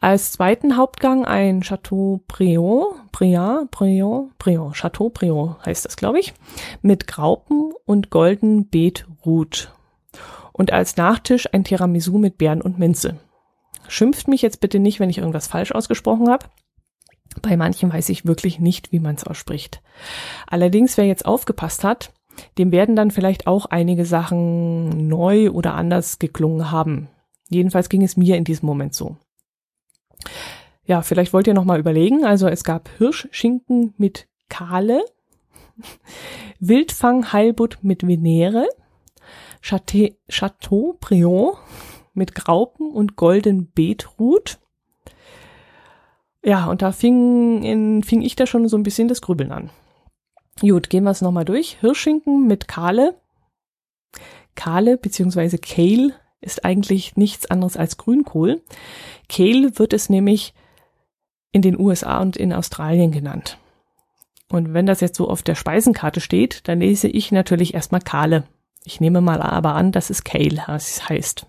Als 0.00 0.32
zweiten 0.32 0.76
Hauptgang 0.76 1.24
ein 1.24 1.62
Chateaubriand, 1.62 3.10
Briand, 3.10 3.70
Briand, 3.70 4.38
Briand, 4.38 4.74
Chateaubriand 4.76 5.64
heißt 5.64 5.86
das, 5.86 5.96
glaube 5.96 6.20
ich, 6.20 6.34
mit 6.82 7.06
Graupen 7.06 7.72
und 7.84 8.10
golden 8.10 8.68
Beetrut. 8.68 9.72
Und 10.52 10.72
als 10.72 10.96
Nachtisch 10.96 11.48
ein 11.52 11.64
Tiramisu 11.64 12.18
mit 12.18 12.38
Beeren 12.38 12.60
und 12.60 12.78
Minze. 12.78 13.18
Schimpft 13.88 14.28
mich 14.28 14.42
jetzt 14.42 14.60
bitte 14.60 14.78
nicht, 14.78 15.00
wenn 15.00 15.10
ich 15.10 15.18
irgendwas 15.18 15.46
falsch 15.46 15.72
ausgesprochen 15.72 16.28
habe. 16.28 16.46
Bei 17.42 17.56
manchen 17.56 17.92
weiß 17.92 18.08
ich 18.10 18.26
wirklich 18.26 18.60
nicht, 18.60 18.92
wie 18.92 19.00
man 19.00 19.16
es 19.16 19.24
ausspricht. 19.24 19.82
Allerdings, 20.46 20.96
wer 20.96 21.06
jetzt 21.06 21.26
aufgepasst 21.26 21.84
hat, 21.84 22.12
dem 22.58 22.72
werden 22.72 22.96
dann 22.96 23.10
vielleicht 23.10 23.46
auch 23.46 23.66
einige 23.66 24.04
Sachen 24.04 25.08
neu 25.08 25.50
oder 25.50 25.74
anders 25.74 26.18
geklungen 26.18 26.70
haben. 26.70 27.08
Jedenfalls 27.48 27.88
ging 27.88 28.02
es 28.02 28.16
mir 28.16 28.36
in 28.36 28.44
diesem 28.44 28.66
Moment 28.66 28.94
so. 28.94 29.16
Ja, 30.86 31.02
vielleicht 31.02 31.32
wollt 31.32 31.46
ihr 31.46 31.54
noch 31.54 31.64
mal 31.64 31.80
überlegen. 31.80 32.24
Also 32.24 32.48
es 32.48 32.64
gab 32.64 32.88
Hirschschinken 32.98 33.94
mit 33.96 34.28
Kahle, 34.48 35.04
Wildfang 36.60 37.32
Heilbutt 37.32 37.78
mit 37.82 38.06
Venere, 38.06 38.68
Chateaubriand 39.62 41.56
mit 42.14 42.34
Graupen 42.34 42.90
und 42.90 43.16
golden 43.16 43.66
Beetrut. 43.66 44.58
Ja, 46.44 46.66
und 46.66 46.82
da 46.82 46.92
fing, 46.92 47.62
in, 47.62 48.02
fing 48.02 48.22
ich 48.22 48.36
da 48.36 48.46
schon 48.46 48.68
so 48.68 48.76
ein 48.76 48.82
bisschen 48.82 49.08
das 49.08 49.20
Grübeln 49.20 49.52
an. 49.52 49.70
Gut, 50.60 50.90
gehen 50.90 51.04
wir 51.04 51.10
es 51.10 51.22
nochmal 51.22 51.44
durch. 51.44 51.78
Hirschschinken 51.80 52.46
mit 52.46 52.68
Kahle. 52.68 53.14
Kahle 54.54 54.96
bzw. 54.96 55.58
Kale 55.58 56.14
ist 56.40 56.64
eigentlich 56.64 57.16
nichts 57.16 57.50
anderes 57.50 57.76
als 57.76 57.96
Grünkohl. 57.96 58.62
Kale 59.28 59.78
wird 59.78 59.92
es 59.92 60.10
nämlich 60.10 60.54
in 61.50 61.62
den 61.62 61.78
USA 61.78 62.20
und 62.20 62.36
in 62.36 62.52
Australien 62.52 63.10
genannt. 63.10 63.58
Und 64.50 64.74
wenn 64.74 64.86
das 64.86 65.00
jetzt 65.00 65.16
so 65.16 65.28
auf 65.28 65.42
der 65.42 65.54
Speisenkarte 65.54 66.20
steht, 66.20 66.68
dann 66.68 66.80
lese 66.80 67.08
ich 67.08 67.32
natürlich 67.32 67.74
erstmal 67.74 68.02
Kale. 68.02 68.44
Ich 68.84 69.00
nehme 69.00 69.20
mal 69.20 69.40
aber 69.40 69.74
an, 69.74 69.92
dass 69.92 70.10
es 70.10 70.24
Kale 70.24 70.66
heißt. 70.68 71.46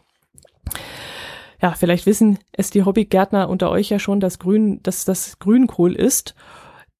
Ja, 1.62 1.72
vielleicht 1.72 2.06
wissen 2.06 2.40
es 2.52 2.70
die 2.70 2.84
Hobbygärtner 2.84 3.50
unter 3.50 3.70
euch 3.70 3.90
ja 3.90 4.00
schon, 4.00 4.20
dass 4.20 4.40
Grün, 4.40 4.82
dass 4.84 5.06
das 5.06 5.40
Grünkohl 5.40 5.96
ist. 5.96 6.36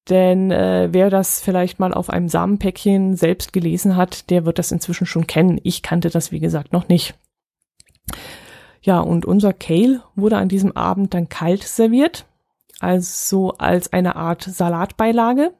Denn 0.08 0.50
äh, 0.50 0.88
wer 0.92 1.10
das 1.10 1.40
vielleicht 1.40 1.80
mal 1.80 1.92
auf 1.92 2.10
einem 2.10 2.28
Samenpäckchen 2.28 3.16
selbst 3.16 3.52
gelesen 3.52 3.96
hat, 3.96 4.30
der 4.30 4.44
wird 4.44 4.58
das 4.58 4.70
inzwischen 4.70 5.06
schon 5.06 5.26
kennen. 5.26 5.60
Ich 5.64 5.82
kannte 5.82 6.10
das, 6.10 6.30
wie 6.30 6.40
gesagt, 6.40 6.72
noch 6.72 6.88
nicht. 6.88 7.14
Ja, 8.82 9.00
und 9.00 9.24
unser 9.24 9.52
Kale 9.52 10.02
wurde 10.14 10.36
an 10.36 10.48
diesem 10.48 10.76
Abend 10.76 11.12
dann 11.12 11.28
kalt 11.28 11.64
serviert, 11.64 12.24
also 12.78 13.54
als 13.58 13.92
eine 13.92 14.14
Art 14.14 14.42
Salatbeilage, 14.42 15.52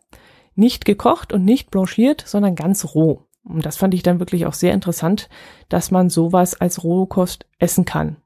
nicht 0.54 0.84
gekocht 0.84 1.32
und 1.32 1.44
nicht 1.44 1.72
blanchiert, 1.72 2.22
sondern 2.24 2.54
ganz 2.54 2.94
roh. 2.94 3.25
Und 3.48 3.64
das 3.64 3.76
fand 3.76 3.94
ich 3.94 4.02
dann 4.02 4.18
wirklich 4.18 4.46
auch 4.46 4.54
sehr 4.54 4.74
interessant, 4.74 5.28
dass 5.68 5.90
man 5.90 6.11
sowas 6.11 6.61
als 6.61 6.82
Rohkost 6.82 7.46
essen 7.59 7.85
kann. 7.85 8.16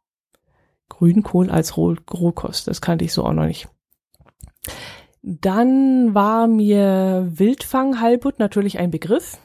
Grünkohl 0.88 1.50
als 1.50 1.76
Roh 1.76 1.94
Rohkost, 2.12 2.66
das 2.68 2.80
kannte 2.80 3.04
ich 3.04 3.12
so 3.12 3.24
auch 3.24 3.32
noch 3.32 3.46
nicht. 3.46 3.68
Dann 5.22 6.14
war 6.14 6.46
mir 6.46 7.28
Wildfang-Halbut 7.30 8.38
natürlich 8.38 8.78
ein 8.78 8.90
Begriff. 8.90 9.38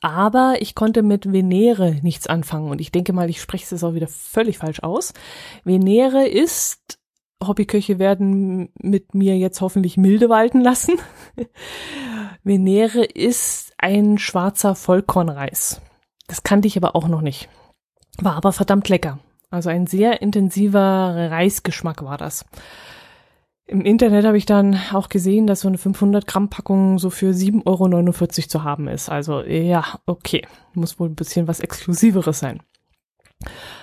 Aber 0.00 0.56
ich 0.58 0.74
konnte 0.74 1.04
mit 1.04 1.32
Venere 1.32 1.96
nichts 2.02 2.26
anfangen 2.26 2.70
und 2.70 2.80
ich 2.80 2.90
denke 2.90 3.12
mal, 3.12 3.30
ich 3.30 3.40
spreche 3.40 3.72
es 3.72 3.84
auch 3.84 3.94
wieder 3.94 4.08
völlig 4.08 4.58
falsch 4.58 4.80
aus. 4.80 5.14
Venere 5.62 6.26
ist, 6.26 6.98
Hobbyköche 7.44 8.00
werden 8.00 8.70
mit 8.80 9.14
mir 9.14 9.38
jetzt 9.38 9.60
hoffentlich 9.60 9.96
milde 9.96 10.28
walten 10.28 10.60
lassen. 10.60 10.94
Venere 12.42 13.04
ist 13.04 13.65
ein 13.78 14.18
schwarzer 14.18 14.74
Vollkornreis. 14.74 15.80
Das 16.26 16.42
kannte 16.42 16.68
ich 16.68 16.76
aber 16.76 16.96
auch 16.96 17.08
noch 17.08 17.20
nicht. 17.20 17.48
War 18.18 18.34
aber 18.34 18.52
verdammt 18.52 18.88
lecker. 18.88 19.18
Also 19.50 19.70
ein 19.70 19.86
sehr 19.86 20.22
intensiver 20.22 20.80
Reisgeschmack 21.30 22.02
war 22.02 22.18
das. 22.18 22.44
Im 23.68 23.80
Internet 23.80 24.24
habe 24.24 24.38
ich 24.38 24.46
dann 24.46 24.78
auch 24.92 25.08
gesehen, 25.08 25.46
dass 25.46 25.60
so 25.60 25.68
eine 25.68 25.78
500 25.78 26.26
Gramm 26.26 26.50
Packung 26.50 26.98
so 26.98 27.10
für 27.10 27.30
7,49 27.30 27.64
Euro 27.66 28.48
zu 28.48 28.64
haben 28.64 28.86
ist. 28.86 29.08
Also 29.08 29.40
ja, 29.42 29.84
okay, 30.06 30.42
muss 30.74 31.00
wohl 31.00 31.08
ein 31.08 31.16
bisschen 31.16 31.48
was 31.48 31.60
Exklusiveres 31.60 32.38
sein. 32.38 32.62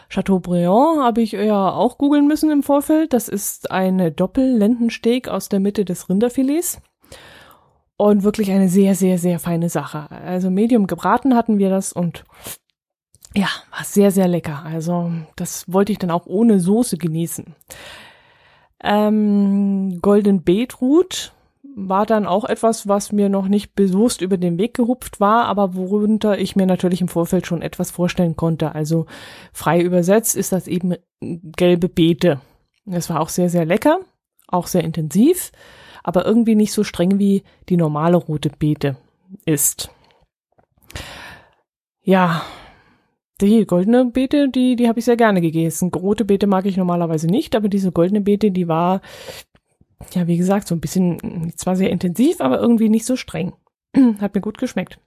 Chateaubriand 0.10 1.01
habe 1.01 1.21
ich 1.21 1.34
ja 1.34 1.71
auch 1.71 1.97
googeln 1.97 2.27
müssen 2.27 2.49
im 2.49 2.63
Vorfeld. 2.63 3.13
Das 3.13 3.27
ist 3.27 3.71
eine 3.71 4.12
Doppellendensteak 4.12 5.27
aus 5.27 5.49
der 5.49 5.60
Mitte 5.60 5.86
des 5.86 6.10
Rinderfilets. 6.10 6.82
Und 7.97 8.23
wirklich 8.23 8.51
eine 8.51 8.69
sehr, 8.69 8.95
sehr, 8.95 9.17
sehr 9.17 9.39
feine 9.39 9.69
Sache. 9.69 10.10
Also 10.12 10.49
Medium 10.49 10.88
gebraten 10.88 11.36
hatten 11.36 11.58
wir 11.58 11.69
das 11.69 11.93
und 11.93 12.23
ja, 13.36 13.47
war 13.71 13.84
sehr, 13.84 14.12
sehr 14.12 14.27
lecker. 14.27 14.63
Also 14.65 15.12
das 15.36 15.71
wollte 15.71 15.91
ich 15.91 15.99
dann 15.99 16.12
auch 16.12 16.25
ohne 16.25 16.60
Soße 16.60 16.97
genießen. 16.97 17.56
Ähm, 18.84 19.99
Golden 20.01 20.43
Beetroot 20.43 21.34
war 21.75 22.06
dann 22.06 22.27
auch 22.27 22.45
etwas, 22.45 22.88
was 22.88 23.12
mir 23.12 23.29
noch 23.29 23.47
nicht 23.47 23.73
bewusst 23.73 24.21
über 24.21 24.38
den 24.38 24.58
Weg 24.58 24.75
gehupft 24.75 25.19
war, 25.19 25.45
aber 25.45 25.75
worunter 25.75 26.38
ich 26.38 26.56
mir 26.56 26.67
natürlich 26.67 27.01
im 27.01 27.08
Vorfeld 27.08 27.47
schon 27.47 27.62
etwas 27.62 27.89
vorstellen 27.89 28.36
konnte. 28.36 28.75
Also 28.75 29.08
frei 29.53 29.82
übersetzt 29.82 30.36
ist 30.36 30.51
das 30.51 30.67
eben 30.67 30.95
gelbe 31.21 31.89
Beete. 31.89 32.41
Das 32.86 33.10
war 33.10 33.21
auch 33.21 33.29
sehr, 33.29 33.49
sehr 33.49 33.65
lecker, 33.65 33.99
auch 34.47 34.67
sehr 34.67 34.84
intensiv, 34.84 35.51
aber 36.03 36.25
irgendwie 36.25 36.55
nicht 36.55 36.73
so 36.73 36.83
streng 36.83 37.17
wie 37.17 37.43
die 37.69 37.77
normale 37.77 38.17
rote 38.17 38.49
Beete 38.49 38.97
ist. 39.45 39.89
Ja, 42.03 42.43
die 43.41 43.65
goldene 43.65 44.05
Beete, 44.05 44.49
die, 44.49 44.75
die 44.75 44.87
habe 44.87 44.99
ich 44.99 45.05
sehr 45.05 45.17
gerne 45.17 45.41
gegessen. 45.41 45.91
Rote 45.93 46.25
Beete 46.25 46.47
mag 46.47 46.65
ich 46.65 46.77
normalerweise 46.77 47.27
nicht, 47.27 47.55
aber 47.55 47.69
diese 47.69 47.91
goldene 47.91 48.21
Beete, 48.21 48.51
die 48.51 48.67
war, 48.67 49.01
ja, 50.13 50.27
wie 50.27 50.37
gesagt, 50.37 50.67
so 50.67 50.75
ein 50.75 50.81
bisschen, 50.81 51.53
zwar 51.55 51.75
sehr 51.75 51.89
intensiv, 51.89 52.41
aber 52.41 52.59
irgendwie 52.59 52.89
nicht 52.89 53.05
so 53.05 53.15
streng. 53.15 53.53
Hat 54.19 54.35
mir 54.35 54.41
gut 54.41 54.57
geschmeckt. 54.57 54.99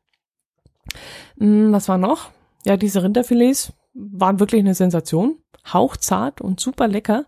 Hm, 1.39 1.73
was 1.73 1.89
war 1.89 1.99
noch? 1.99 2.31
Ja, 2.65 2.77
diese 2.77 3.03
Rinderfilets 3.03 3.73
waren 3.95 4.41
wirklich 4.41 4.61
eine 4.61 4.75
Sensation. 4.75 5.39
Hauchzart 5.73 6.41
und 6.41 6.61
super 6.61 6.89
lecker. 6.89 7.27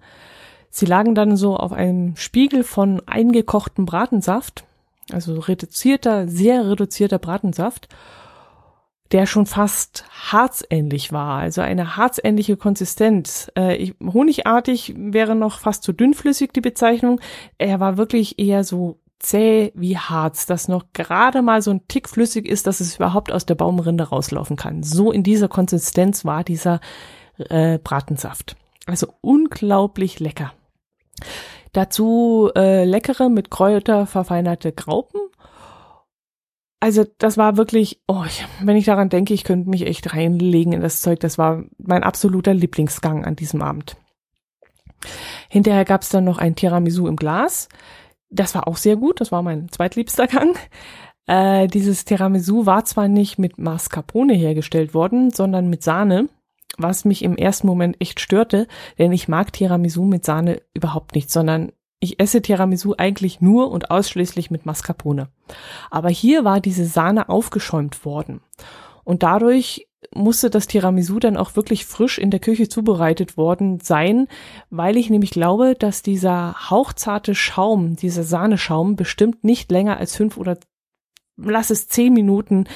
Sie 0.70 0.86
lagen 0.86 1.14
dann 1.14 1.36
so 1.36 1.56
auf 1.56 1.72
einem 1.72 2.16
Spiegel 2.16 2.64
von 2.64 3.02
eingekochtem 3.06 3.86
Bratensaft, 3.86 4.64
also 5.12 5.38
reduzierter, 5.38 6.28
sehr 6.28 6.68
reduzierter 6.68 7.18
Bratensaft 7.18 7.88
der 9.12 9.26
schon 9.26 9.46
fast 9.46 10.04
harzähnlich 10.30 11.12
war, 11.12 11.38
also 11.38 11.62
eine 11.62 11.96
harzähnliche 11.96 12.56
Konsistenz. 12.56 13.50
Äh, 13.56 13.76
ich, 13.76 13.94
honigartig 14.00 14.94
wäre 14.96 15.34
noch 15.34 15.60
fast 15.60 15.82
zu 15.82 15.92
dünnflüssig 15.92 16.52
die 16.52 16.60
Bezeichnung. 16.60 17.20
Er 17.56 17.80
war 17.80 17.96
wirklich 17.96 18.38
eher 18.38 18.64
so 18.64 19.00
zäh 19.18 19.72
wie 19.74 19.96
Harz, 19.96 20.46
das 20.46 20.68
noch 20.68 20.84
gerade 20.92 21.42
mal 21.42 21.62
so 21.62 21.70
ein 21.70 21.88
Tick 21.88 22.08
flüssig 22.08 22.46
ist, 22.46 22.66
dass 22.66 22.80
es 22.80 22.96
überhaupt 22.96 23.32
aus 23.32 23.46
der 23.46 23.54
Baumrinde 23.54 24.04
rauslaufen 24.04 24.56
kann. 24.56 24.82
So 24.82 25.10
in 25.10 25.22
dieser 25.22 25.48
Konsistenz 25.48 26.24
war 26.24 26.44
dieser 26.44 26.80
äh, 27.38 27.78
Bratensaft. 27.78 28.56
Also 28.86 29.08
unglaublich 29.22 30.20
lecker. 30.20 30.52
Dazu 31.72 32.50
äh, 32.56 32.84
leckere 32.84 33.28
mit 33.28 33.50
Kräuter 33.50 34.06
verfeinerte 34.06 34.72
Graupen 34.72 35.20
also 36.80 37.04
das 37.18 37.36
war 37.36 37.56
wirklich, 37.56 38.00
oh, 38.06 38.22
ich, 38.26 38.46
wenn 38.60 38.76
ich 38.76 38.84
daran 38.84 39.08
denke, 39.08 39.34
ich 39.34 39.44
könnte 39.44 39.68
mich 39.68 39.86
echt 39.86 40.14
reinlegen 40.14 40.72
in 40.72 40.80
das 40.80 41.00
Zeug. 41.00 41.20
Das 41.20 41.38
war 41.38 41.64
mein 41.78 42.04
absoluter 42.04 42.54
Lieblingsgang 42.54 43.24
an 43.24 43.36
diesem 43.36 43.62
Abend. 43.62 43.96
Hinterher 45.48 45.84
gab 45.84 46.02
es 46.02 46.08
dann 46.08 46.24
noch 46.24 46.38
ein 46.38 46.54
Tiramisu 46.54 47.08
im 47.08 47.16
Glas. 47.16 47.68
Das 48.30 48.54
war 48.54 48.68
auch 48.68 48.76
sehr 48.76 48.96
gut. 48.96 49.20
Das 49.20 49.32
war 49.32 49.42
mein 49.42 49.68
zweitliebster 49.70 50.26
Gang. 50.28 50.56
Äh, 51.26 51.66
dieses 51.66 52.04
Tiramisu 52.04 52.66
war 52.66 52.84
zwar 52.84 53.08
nicht 53.08 53.38
mit 53.38 53.58
Mascarpone 53.58 54.34
hergestellt 54.34 54.94
worden, 54.94 55.30
sondern 55.30 55.68
mit 55.68 55.82
Sahne, 55.82 56.28
was 56.78 57.04
mich 57.04 57.22
im 57.22 57.36
ersten 57.36 57.66
Moment 57.66 57.96
echt 58.00 58.20
störte, 58.20 58.66
denn 58.98 59.12
ich 59.12 59.28
mag 59.28 59.52
Tiramisu 59.52 60.04
mit 60.04 60.24
Sahne 60.24 60.62
überhaupt 60.74 61.14
nicht, 61.14 61.30
sondern 61.30 61.72
ich 62.00 62.20
esse 62.20 62.40
Tiramisu 62.40 62.94
eigentlich 62.96 63.40
nur 63.40 63.70
und 63.70 63.90
ausschließlich 63.90 64.50
mit 64.50 64.66
Mascarpone. 64.66 65.28
Aber 65.90 66.08
hier 66.08 66.44
war 66.44 66.60
diese 66.60 66.84
Sahne 66.84 67.28
aufgeschäumt 67.28 68.04
worden. 68.04 68.40
Und 69.04 69.22
dadurch 69.22 69.88
musste 70.14 70.48
das 70.48 70.66
Tiramisu 70.66 71.18
dann 71.18 71.36
auch 71.36 71.56
wirklich 71.56 71.84
frisch 71.84 72.18
in 72.18 72.30
der 72.30 72.40
Küche 72.40 72.68
zubereitet 72.68 73.36
worden 73.36 73.80
sein, 73.80 74.28
weil 74.70 74.96
ich 74.96 75.10
nämlich 75.10 75.30
glaube, 75.30 75.74
dass 75.76 76.02
dieser 76.02 76.70
hauchzarte 76.70 77.34
Schaum, 77.34 77.96
dieser 77.96 78.22
Sahneschaum 78.22 78.96
bestimmt 78.96 79.42
nicht 79.42 79.70
länger 79.72 79.96
als 79.96 80.14
fünf 80.14 80.36
oder 80.36 80.56
lass 81.36 81.70
es 81.70 81.88
zehn 81.88 82.12
Minuten 82.12 82.66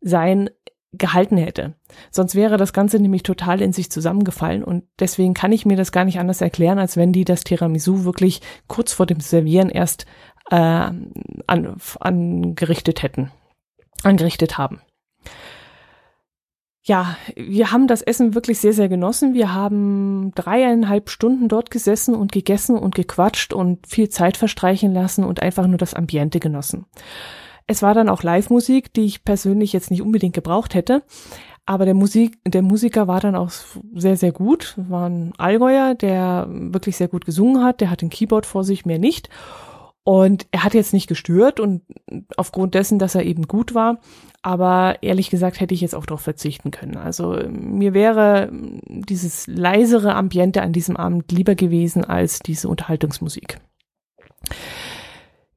sein, 0.00 0.50
gehalten 0.98 1.36
hätte. 1.36 1.74
Sonst 2.10 2.34
wäre 2.34 2.56
das 2.56 2.72
Ganze 2.72 2.98
nämlich 2.98 3.22
total 3.22 3.60
in 3.60 3.72
sich 3.72 3.90
zusammengefallen 3.90 4.64
und 4.64 4.84
deswegen 4.98 5.34
kann 5.34 5.52
ich 5.52 5.66
mir 5.66 5.76
das 5.76 5.92
gar 5.92 6.04
nicht 6.04 6.18
anders 6.18 6.40
erklären, 6.40 6.78
als 6.78 6.96
wenn 6.96 7.12
die 7.12 7.24
das 7.24 7.44
Tiramisu 7.44 8.04
wirklich 8.04 8.40
kurz 8.66 8.92
vor 8.92 9.06
dem 9.06 9.20
Servieren 9.20 9.70
erst 9.70 10.06
äh, 10.50 10.56
an, 10.56 11.76
angerichtet 12.00 13.02
hätten, 13.02 13.30
angerichtet 14.02 14.58
haben. 14.58 14.80
Ja, 16.86 17.16
wir 17.34 17.72
haben 17.72 17.86
das 17.86 18.02
Essen 18.02 18.34
wirklich 18.34 18.58
sehr, 18.58 18.74
sehr 18.74 18.90
genossen. 18.90 19.32
Wir 19.32 19.54
haben 19.54 20.32
dreieinhalb 20.34 21.08
Stunden 21.08 21.48
dort 21.48 21.70
gesessen 21.70 22.14
und 22.14 22.30
gegessen 22.30 22.76
und 22.76 22.94
gequatscht 22.94 23.54
und 23.54 23.86
viel 23.86 24.10
Zeit 24.10 24.36
verstreichen 24.36 24.92
lassen 24.92 25.24
und 25.24 25.40
einfach 25.40 25.66
nur 25.66 25.78
das 25.78 25.94
Ambiente 25.94 26.40
genossen. 26.40 26.84
Es 27.66 27.82
war 27.82 27.94
dann 27.94 28.08
auch 28.08 28.22
Live-Musik, 28.22 28.92
die 28.92 29.06
ich 29.06 29.24
persönlich 29.24 29.72
jetzt 29.72 29.90
nicht 29.90 30.02
unbedingt 30.02 30.34
gebraucht 30.34 30.74
hätte. 30.74 31.02
Aber 31.66 31.86
der 31.86 31.94
Musik, 31.94 32.38
der 32.46 32.60
Musiker 32.62 33.08
war 33.08 33.20
dann 33.20 33.34
auch 33.34 33.50
sehr, 33.94 34.16
sehr 34.16 34.32
gut. 34.32 34.74
War 34.76 35.08
ein 35.08 35.32
Allgäuer, 35.38 35.94
der 35.94 36.46
wirklich 36.50 36.96
sehr 36.96 37.08
gut 37.08 37.24
gesungen 37.24 37.64
hat. 37.64 37.80
Der 37.80 37.90
hat 37.90 38.02
ein 38.02 38.10
Keyboard 38.10 38.44
vor 38.44 38.64
sich, 38.64 38.84
mehr 38.84 38.98
nicht. 38.98 39.30
Und 40.06 40.46
er 40.50 40.64
hat 40.64 40.74
jetzt 40.74 40.92
nicht 40.92 41.06
gestört 41.06 41.60
und 41.60 41.80
aufgrund 42.36 42.74
dessen, 42.74 42.98
dass 42.98 43.14
er 43.14 43.24
eben 43.24 43.48
gut 43.48 43.74
war. 43.74 44.00
Aber 44.42 44.98
ehrlich 45.00 45.30
gesagt 45.30 45.58
hätte 45.58 45.72
ich 45.72 45.80
jetzt 45.80 45.94
auch 45.94 46.04
darauf 46.04 46.20
verzichten 46.20 46.70
können. 46.70 46.98
Also 46.98 47.38
mir 47.48 47.94
wäre 47.94 48.50
dieses 48.52 49.46
leisere 49.46 50.14
Ambiente 50.14 50.60
an 50.60 50.74
diesem 50.74 50.98
Abend 50.98 51.32
lieber 51.32 51.54
gewesen 51.54 52.04
als 52.04 52.40
diese 52.40 52.68
Unterhaltungsmusik. 52.68 53.58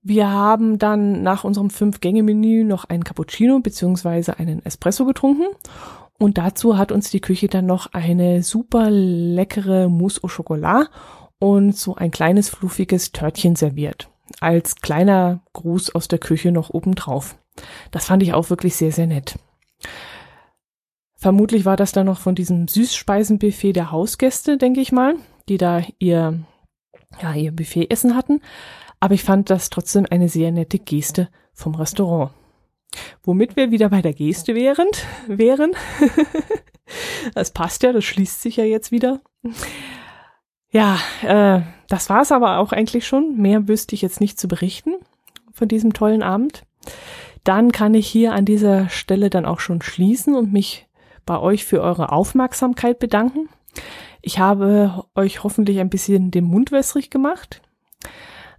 Wir 0.07 0.31
haben 0.31 0.79
dann 0.79 1.21
nach 1.21 1.43
unserem 1.43 1.69
Fünf-Gänge-Menü 1.69 2.63
noch 2.63 2.85
einen 2.85 3.03
Cappuccino 3.03 3.59
beziehungsweise 3.59 4.39
einen 4.39 4.65
Espresso 4.65 5.03
getrunken. 5.03 5.47
Und 6.17 6.37
dazu 6.37 6.77
hat 6.77 6.93
uns 6.93 7.09
die 7.09 7.19
Küche 7.19 7.49
dann 7.49 7.65
noch 7.65 7.91
eine 7.91 8.41
super 8.41 8.89
leckere 8.89 9.89
Mousse 9.89 10.23
au 10.23 10.29
Chocolat 10.29 10.89
und 11.39 11.75
so 11.75 11.95
ein 11.95 12.11
kleines 12.11 12.47
fluffiges 12.47 13.11
Törtchen 13.11 13.57
serviert. 13.57 14.09
Als 14.39 14.77
kleiner 14.77 15.41
Gruß 15.51 15.93
aus 15.93 16.07
der 16.07 16.19
Küche 16.19 16.53
noch 16.53 16.69
obendrauf. 16.69 17.35
Das 17.91 18.05
fand 18.05 18.23
ich 18.23 18.33
auch 18.33 18.49
wirklich 18.49 18.77
sehr, 18.77 18.93
sehr 18.93 19.07
nett. 19.07 19.37
Vermutlich 21.17 21.65
war 21.65 21.75
das 21.75 21.91
dann 21.91 22.05
noch 22.05 22.19
von 22.19 22.33
diesem 22.33 22.69
Süßspeisenbuffet 22.69 23.73
der 23.73 23.91
Hausgäste, 23.91 24.57
denke 24.57 24.79
ich 24.79 24.93
mal, 24.93 25.15
die 25.49 25.57
da 25.57 25.81
ihr, 25.99 26.39
ja, 27.21 27.33
ihr 27.33 27.51
Buffet 27.51 27.91
essen 27.91 28.15
hatten 28.15 28.39
aber 28.99 29.13
ich 29.13 29.23
fand 29.23 29.49
das 29.49 29.69
trotzdem 29.69 30.05
eine 30.09 30.29
sehr 30.29 30.51
nette 30.51 30.79
Geste 30.79 31.29
vom 31.53 31.75
Restaurant. 31.75 32.31
Womit 33.23 33.55
wir 33.55 33.71
wieder 33.71 33.89
bei 33.89 34.01
der 34.01 34.13
Geste 34.13 34.55
wären, 34.55 34.87
wären. 35.27 35.71
das 37.33 37.51
passt 37.51 37.83
ja, 37.83 37.91
das 37.91 38.05
schließt 38.05 38.41
sich 38.41 38.55
ja 38.55 38.63
jetzt 38.63 38.91
wieder. 38.91 39.21
Ja, 40.71 40.99
äh, 41.23 41.61
das 41.89 42.09
war 42.09 42.21
es 42.21 42.31
aber 42.31 42.57
auch 42.57 42.71
eigentlich 42.71 43.07
schon. 43.07 43.37
Mehr 43.37 43.67
wüsste 43.67 43.95
ich 43.95 44.01
jetzt 44.01 44.21
nicht 44.21 44.39
zu 44.39 44.47
berichten 44.47 44.95
von 45.51 45.67
diesem 45.67 45.93
tollen 45.93 46.23
Abend. 46.23 46.63
Dann 47.43 47.71
kann 47.71 47.93
ich 47.93 48.07
hier 48.07 48.33
an 48.33 48.45
dieser 48.45 48.89
Stelle 48.89 49.29
dann 49.29 49.45
auch 49.45 49.59
schon 49.59 49.81
schließen 49.81 50.35
und 50.35 50.51
mich 50.51 50.87
bei 51.25 51.39
euch 51.39 51.65
für 51.65 51.81
eure 51.81 52.11
Aufmerksamkeit 52.11 52.99
bedanken. 52.99 53.49
Ich 54.21 54.39
habe 54.39 55.05
euch 55.15 55.43
hoffentlich 55.43 55.79
ein 55.79 55.89
bisschen 55.89 56.31
den 56.31 56.45
Mund 56.45 56.71
wässrig 56.71 57.09
gemacht. 57.09 57.61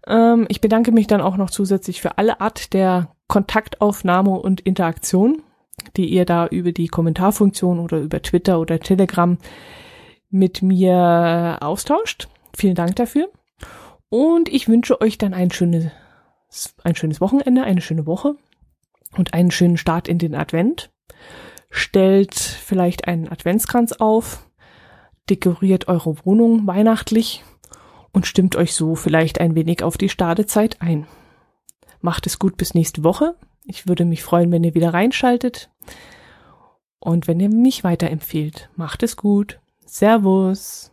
Ähm, 0.08 0.46
ich 0.48 0.60
bedanke 0.60 0.90
mich 0.90 1.06
dann 1.06 1.20
auch 1.20 1.36
noch 1.36 1.50
zusätzlich 1.50 2.00
für 2.00 2.18
alle 2.18 2.40
Art 2.40 2.72
der 2.72 3.14
Kontaktaufnahme 3.28 4.30
und 4.30 4.62
Interaktion, 4.62 5.42
die 5.96 6.06
ihr 6.06 6.24
da 6.24 6.46
über 6.46 6.72
die 6.72 6.88
Kommentarfunktion 6.88 7.78
oder 7.78 7.98
über 7.98 8.22
Twitter 8.22 8.58
oder 8.58 8.80
Telegram 8.80 9.38
mit 10.30 10.62
mir 10.62 11.58
austauscht. 11.60 12.28
Vielen 12.56 12.74
Dank 12.74 12.96
dafür. 12.96 13.28
Und 14.08 14.48
ich 14.48 14.68
wünsche 14.68 15.00
euch 15.00 15.18
dann 15.18 15.34
ein 15.34 15.50
schönes, 15.50 15.90
ein 16.82 16.96
schönes 16.96 17.20
Wochenende, 17.20 17.62
eine 17.62 17.82
schöne 17.82 18.06
Woche 18.06 18.36
und 19.16 19.34
einen 19.34 19.50
schönen 19.50 19.76
Start 19.76 20.08
in 20.08 20.18
den 20.18 20.34
Advent. 20.34 20.90
stellt 21.70 22.34
vielleicht 22.34 23.06
einen 23.06 23.28
Adventskranz 23.28 23.92
auf, 23.92 24.48
dekoriert 25.28 25.86
eure 25.86 26.24
Wohnung 26.24 26.66
weihnachtlich 26.66 27.44
und 28.12 28.26
stimmt 28.26 28.56
euch 28.56 28.74
so 28.74 28.94
vielleicht 28.94 29.40
ein 29.40 29.54
wenig 29.54 29.82
auf 29.82 29.98
die 29.98 30.08
Stadezeit 30.08 30.80
ein. 30.80 31.06
Macht 32.00 32.26
es 32.26 32.38
gut 32.38 32.56
bis 32.56 32.74
nächste 32.74 33.04
Woche. 33.04 33.34
Ich 33.64 33.86
würde 33.86 34.04
mich 34.04 34.22
freuen, 34.22 34.50
wenn 34.52 34.64
ihr 34.64 34.74
wieder 34.74 34.94
reinschaltet 34.94 35.70
und 37.00 37.26
wenn 37.28 37.40
ihr 37.40 37.50
mich 37.50 37.84
weiterempfehlt. 37.84 38.70
Macht 38.76 39.02
es 39.02 39.16
gut. 39.16 39.60
Servus. 39.84 40.92